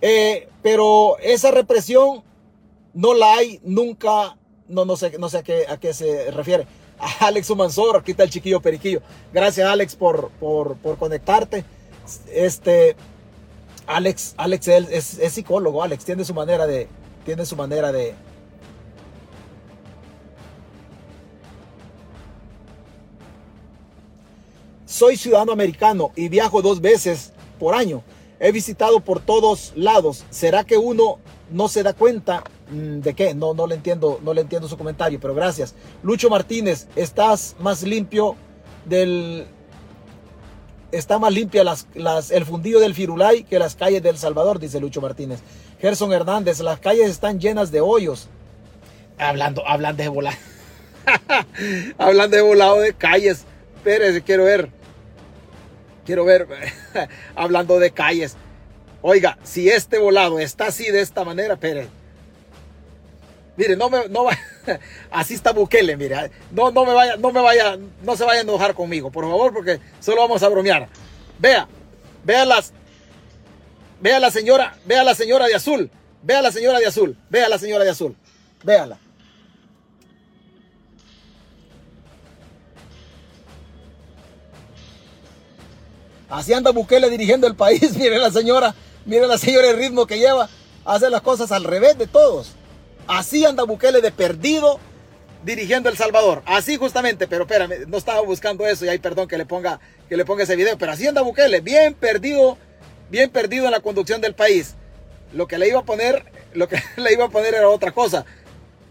[0.00, 2.24] Eh, pero esa represión
[2.92, 4.36] no la hay nunca.
[4.66, 6.66] No, no sé, no sé a, qué, a qué se refiere.
[7.20, 9.02] Alex Humansor, aquí está el chiquillo periquillo.
[9.32, 11.64] Gracias Alex por, por, conectarte.
[12.32, 12.96] Este,
[13.86, 16.88] Alex, Alex es, es, psicólogo, Alex, tiene su manera de,
[17.24, 18.14] tiene su manera de,
[24.86, 28.02] Soy ciudadano americano y viajo dos veces por año.
[28.38, 30.24] He visitado por todos lados.
[30.28, 31.18] ¿Será que uno
[31.50, 33.34] no se da cuenta ¿De qué?
[33.34, 35.74] No, no le entiendo, no le entiendo su comentario, pero gracias.
[36.02, 38.34] Lucho Martínez, estás más limpio
[38.86, 39.46] del.
[40.90, 44.80] Está más limpia las, las, el fundillo del Firulay que las calles del Salvador, dice
[44.80, 45.40] Lucho Martínez.
[45.80, 48.28] Gerson Hernández, las calles están llenas de hoyos.
[49.18, 50.36] Hablando, hablando de volado.
[51.98, 53.44] hablando de volado de calles.
[53.84, 54.70] Pérez, quiero ver.
[56.06, 56.46] Quiero ver.
[57.34, 58.36] hablando de calles.
[59.02, 61.88] Oiga, si este volado está así de esta manera, Pérez
[63.56, 64.26] Mire, no me, no
[65.10, 68.42] así está Bukele, mire, no, no me vaya, no me vaya, no se vaya a
[68.42, 70.88] enojar conmigo, por favor, porque solo vamos a bromear.
[71.38, 71.68] Vea,
[72.24, 72.72] vea las,
[74.00, 75.90] vea la señora, vea la señora de azul,
[76.22, 78.16] vea la señora de azul, vea la señora de azul,
[78.62, 78.98] véala.
[86.30, 88.74] Así anda Bukele dirigiendo el país, mire la señora,
[89.04, 90.48] mire la señora el ritmo que lleva,
[90.86, 92.54] hace las cosas al revés de todos.
[93.06, 94.78] Así anda Bukele de perdido
[95.44, 96.42] dirigiendo El Salvador.
[96.46, 100.16] Así justamente, pero espérame, no estaba buscando eso y hay perdón que le ponga que
[100.16, 102.58] le ponga ese video, pero así anda Bukele, bien perdido,
[103.10, 104.74] bien perdido en la conducción del país.
[105.32, 108.24] Lo que le iba a poner, lo que le iba a poner era otra cosa.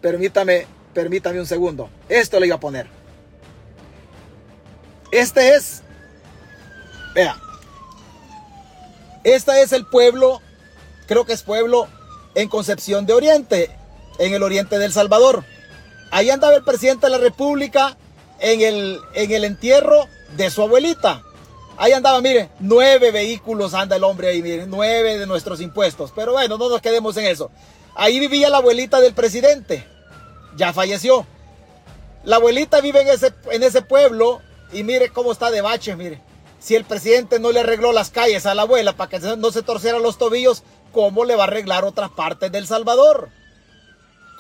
[0.02, 1.90] Permítame, permítame un segundo.
[2.10, 2.88] Esto le iba a poner.
[5.12, 5.84] Este es
[7.14, 7.38] Vea.
[9.24, 10.42] Este es el pueblo,
[11.08, 11.88] creo que es pueblo
[12.34, 13.70] en Concepción de Oriente
[14.22, 15.44] en el oriente del Salvador.
[16.12, 17.98] Ahí andaba el presidente de la República
[18.40, 20.08] en el, en el entierro
[20.38, 21.24] de su abuelita.
[21.78, 26.12] Ahí andaba, mire, nueve vehículos anda el hombre ahí, mire, nueve de nuestros impuestos.
[26.16, 27.50] Pero bueno, no nos quedemos en eso.
[27.96, 29.88] Ahí vivía la abuelita del presidente.
[30.56, 31.26] Ya falleció.
[32.24, 34.40] La abuelita vive en ese, en ese pueblo
[34.72, 36.22] y mire cómo está de bache, mire.
[36.60, 39.64] Si el presidente no le arregló las calles a la abuela para que no se
[39.64, 40.62] torcieran los tobillos,
[40.92, 43.30] ¿cómo le va a arreglar otras partes del Salvador?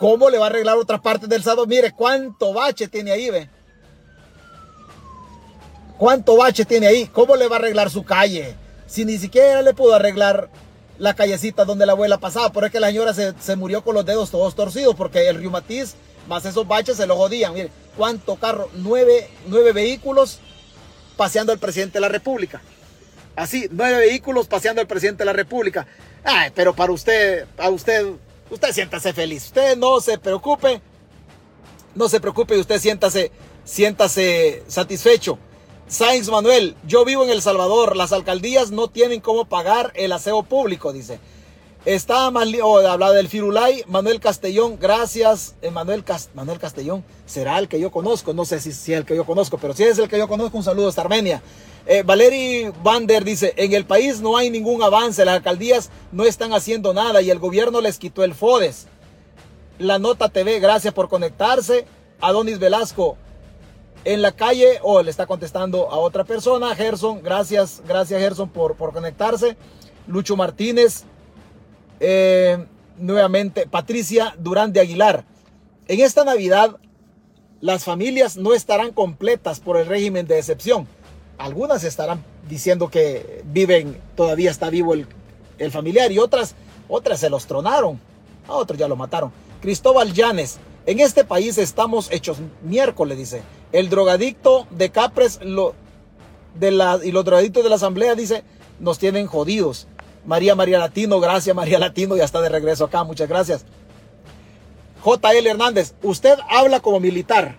[0.02, 1.68] ¿Cómo le va a arreglar otras partes del Salvador?
[1.68, 3.48] Mire cuánto bache tiene ahí, ve.
[6.00, 7.06] ¿Cuánto bache tiene ahí?
[7.06, 8.56] ¿Cómo le va a arreglar su calle?
[8.88, 10.50] Si ni siquiera le pudo arreglar
[10.98, 12.52] la callecita donde la abuela pasaba.
[12.52, 15.38] Por es que la señora se, se murió con los dedos todos torcidos porque el
[15.38, 17.54] reumatismo más esos baches se lo jodían.
[17.54, 20.40] Mire, cuánto carro, nueve, nueve vehículos
[21.16, 22.60] paseando al presidente de la República.
[23.36, 25.86] Así, nueve vehículos paseando al presidente de la República.
[26.24, 28.08] Ay, pero para usted, a usted,
[28.52, 29.46] usted siéntase feliz.
[29.46, 30.82] Usted no se preocupe.
[31.96, 33.32] No se preocupe, usted siéntase,
[33.66, 35.40] siéntase satisfecho.
[35.88, 37.98] Sainz Manuel, yo vivo en El Salvador.
[37.98, 41.20] Las alcaldías no tienen cómo pagar el aseo público, dice.
[41.84, 46.06] Está oh, hablaba del Firulay, Manuel Castellón, gracias, eh, Manuel,
[46.36, 49.58] Manuel Castellón, será el que yo conozco, no sé si, es el que yo conozco,
[49.58, 51.42] pero si es el que yo conozco, un saludo hasta Armenia.
[51.86, 56.54] Eh, Valeri Vander dice, en el país no hay ningún avance, las alcaldías no están
[56.54, 58.88] haciendo nada y el gobierno les quitó el FODES.
[59.80, 61.86] La Nota TV, gracias por conectarse.
[62.20, 63.18] Adonis Velasco,
[64.06, 66.76] en la calle, o oh, le está contestando a otra persona.
[66.76, 69.58] Gerson, gracias, gracias Gerson por, por conectarse.
[70.08, 71.04] Lucho Martínez,
[72.00, 72.64] eh,
[72.98, 75.26] nuevamente, Patricia Durán de Aguilar.
[75.88, 76.78] En esta Navidad,
[77.60, 80.88] las familias no estarán completas por el régimen de excepción.
[81.42, 85.08] Algunas estarán diciendo que viven, todavía está vivo el,
[85.58, 86.54] el familiar y otras,
[86.88, 88.00] otras se los tronaron.
[88.48, 89.32] A otros ya lo mataron.
[89.60, 93.42] Cristóbal Llanes, en este país estamos hechos miércoles, dice.
[93.72, 95.74] El drogadicto de Capres lo,
[96.60, 98.44] de la, y los drogadictos de la asamblea, dice,
[98.80, 99.88] nos tienen jodidos.
[100.26, 103.66] María María Latino, gracias María Latino, ya está de regreso acá, muchas gracias.
[105.04, 107.56] JL Hernández, usted habla como militar,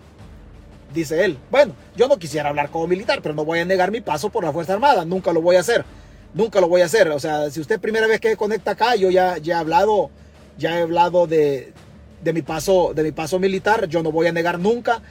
[0.92, 1.38] dice él.
[1.50, 4.44] Bueno, yo no quisiera hablar como militar, pero no voy a negar mi paso por
[4.44, 5.84] la Fuerza Armada, nunca lo voy a hacer,
[6.34, 7.08] nunca lo voy a hacer.
[7.08, 10.10] O sea, si usted primera vez que conecta acá, yo ya, ya he hablado,
[10.58, 11.72] ya he hablado de,
[12.22, 15.02] de mi paso, de mi paso militar, yo no voy a negar nunca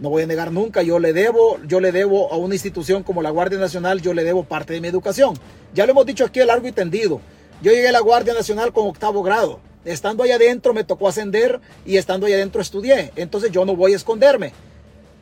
[0.00, 3.20] no voy a negar nunca, yo le debo, yo le debo a una institución como
[3.20, 5.34] la Guardia Nacional, yo le debo parte de mi educación.
[5.74, 7.20] Ya lo hemos dicho aquí largo y tendido.
[7.60, 9.60] Yo llegué a la Guardia Nacional con octavo grado.
[9.84, 13.12] Estando allá adentro me tocó ascender y estando allá adentro estudié.
[13.14, 14.52] Entonces yo no voy a esconderme.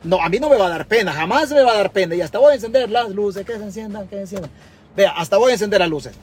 [0.03, 2.15] No, a mí no me va a dar pena, jamás me va a dar pena.
[2.15, 4.51] Y hasta voy a encender las luces, que se enciendan, que se enciendan.
[4.95, 6.13] Vea, hasta voy a encender las luces.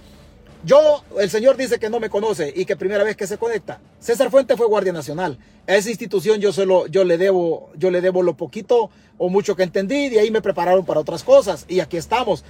[0.64, 3.78] Yo, el señor dice que no me conoce y que primera vez que se conecta.
[4.00, 5.38] César Fuente fue Guardia Nacional.
[5.68, 9.54] A esa institución yo solo, yo le debo, yo le debo lo poquito o mucho
[9.54, 10.08] que entendí.
[10.08, 12.44] De ahí me prepararon para otras cosas y aquí estamos.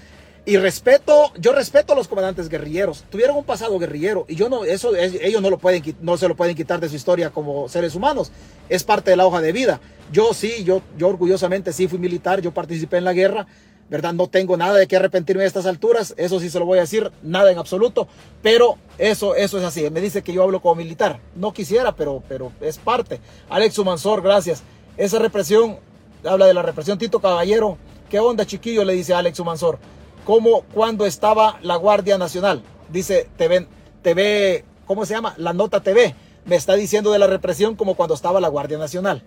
[0.49, 3.05] Y respeto, yo respeto a los comandantes guerrilleros.
[3.11, 6.37] Tuvieron un pasado guerrillero y yo no, eso ellos no lo pueden, no se lo
[6.37, 8.31] pueden quitar de su historia como seres humanos.
[8.69, 9.81] Es parte de la hoja de vida.
[10.13, 13.49] Yo sí, yo, yo orgullosamente sí fui militar, yo participé en la guerra
[13.89, 14.13] ¿verdad?
[14.13, 16.83] No tengo nada de qué arrepentirme a estas alturas, eso sí se lo voy a
[16.83, 18.09] decir, nada en absoluto,
[18.43, 19.89] pero eso, eso es así.
[19.91, 23.21] Me dice que yo hablo como militar, no quisiera, pero, pero es parte.
[23.49, 24.63] Alex Mansor, gracias.
[24.97, 25.79] Esa represión,
[26.25, 27.79] habla de la represión, Tito Caballero,
[28.11, 28.85] ¿qué onda chiquillo?
[28.85, 29.79] Le dice Alex Mansor.
[30.27, 32.61] ¿Cómo cuando estaba la Guardia Nacional?
[32.93, 33.69] Dice TV,
[34.03, 35.35] TV, ¿cómo se llama?
[35.39, 36.17] La Nota TV.
[36.47, 39.23] Me está diciendo de la represión como cuando estaba la Guardia Nacional.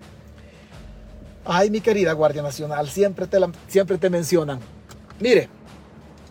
[1.45, 3.39] Ay, mi querida Guardia Nacional, siempre te,
[3.69, 4.59] siempre te mencionan.
[5.21, 5.47] Mire,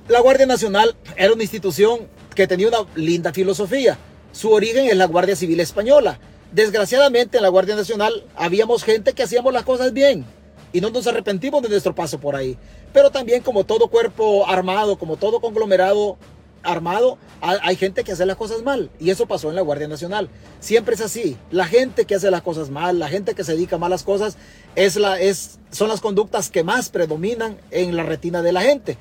[0.06, 2.00] la Guardia Nacional era una institución
[2.34, 3.96] que tenía una linda filosofía.
[4.32, 6.18] Su origen es la Guardia Civil Española.
[6.52, 10.26] Desgraciadamente en la Guardia Nacional habíamos gente que hacíamos las cosas bien
[10.74, 12.58] y no nos arrepentimos de nuestro paso por ahí.
[12.92, 16.16] Pero también como todo cuerpo armado, como todo conglomerado
[16.62, 18.90] armado, hay gente que hace las cosas mal.
[18.98, 20.28] Y eso pasó en la Guardia Nacional.
[20.60, 21.36] Siempre es así.
[21.50, 24.36] La gente que hace las cosas mal, la gente que se dedica a malas cosas,
[24.74, 28.98] es la, es, son las conductas que más predominan en la retina de la gente.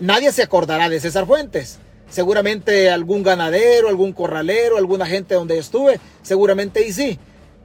[0.00, 1.78] Nadie se acordará de César Fuentes.
[2.10, 7.18] Seguramente algún ganadero, algún corralero, alguna gente donde estuve, seguramente y sí.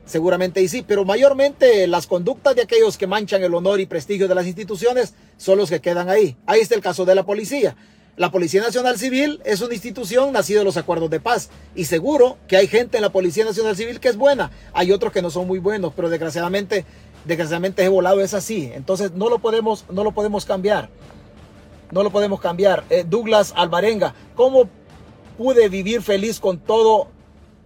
[0.06, 4.28] Seguramente y sí, pero mayormente las conductas de aquellos que manchan el honor y prestigio
[4.28, 6.36] de las instituciones son los que quedan ahí.
[6.46, 7.76] Ahí está el caso de la policía.
[8.16, 12.38] La Policía Nacional Civil es una institución nacida de los acuerdos de paz y seguro
[12.48, 15.32] que hay gente en la Policía Nacional Civil que es buena, hay otros que no
[15.32, 16.86] son muy buenos, pero desgraciadamente,
[17.26, 20.90] desgraciadamente he volado es así, entonces no lo podemos, no lo podemos cambiar,
[21.90, 22.84] no lo podemos cambiar.
[22.92, 24.70] Eh, Douglas Alvarenga, ¿cómo
[25.36, 27.08] pude vivir feliz con todo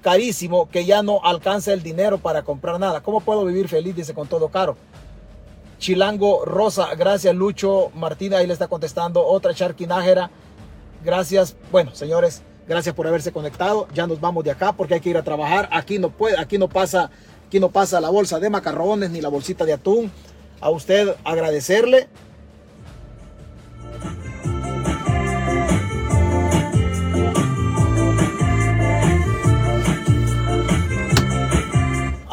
[0.02, 3.02] carísimo que ya no alcanza el dinero para comprar nada?
[3.02, 4.78] ¿Cómo puedo vivir feliz, dice, con todo caro?
[5.80, 10.32] Chilango Rosa, gracias Lucho Martina, ahí le está contestando otra charquinájera.
[11.04, 13.88] Gracias, bueno, señores, gracias por haberse conectado.
[13.94, 15.70] Ya nos vamos de acá porque hay que ir a trabajar.
[15.72, 17.12] Aquí no puede, aquí no pasa,
[17.46, 20.12] aquí no pasa la bolsa de macarrones ni la bolsita de atún.
[20.60, 22.08] A usted agradecerle.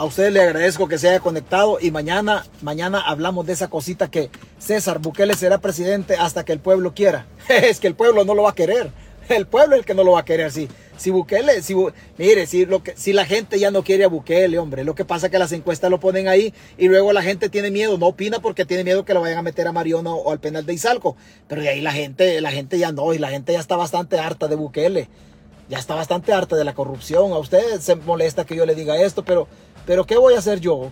[0.05, 4.11] A usted le agradezco que se haya conectado y mañana, mañana hablamos de esa cosita
[4.11, 4.29] que
[4.59, 7.25] César Bukele será presidente hasta que el pueblo quiera.
[7.49, 8.91] es que el pueblo no lo va a querer.
[9.31, 10.69] El pueblo es el que no lo va a querer, sí.
[10.99, 11.75] Si Bukele, si,
[12.19, 15.07] mire, si, lo que, si la gente ya no quiere a Bukele, hombre, lo que
[15.07, 18.09] pasa es que las encuestas lo ponen ahí y luego la gente tiene miedo, no
[18.09, 20.75] opina porque tiene miedo que lo vayan a meter a Mariona o, al penal de
[20.75, 21.17] Izalco.
[21.49, 24.19] Pero de ahí la gente, la gente ya no, y la gente ya está bastante
[24.19, 25.09] harta de Bukele.
[25.71, 27.33] Ya está bastante harta de la corrupción.
[27.33, 29.49] A usted se molesta que yo le diga esto, pero,
[29.87, 30.91] pero ¿qué voy a hacer yo?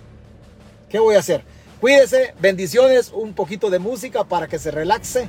[0.89, 1.43] ¿Qué voy a hacer?
[1.81, 5.29] Cuídese, bendiciones, un poquito de música para que se relaxe.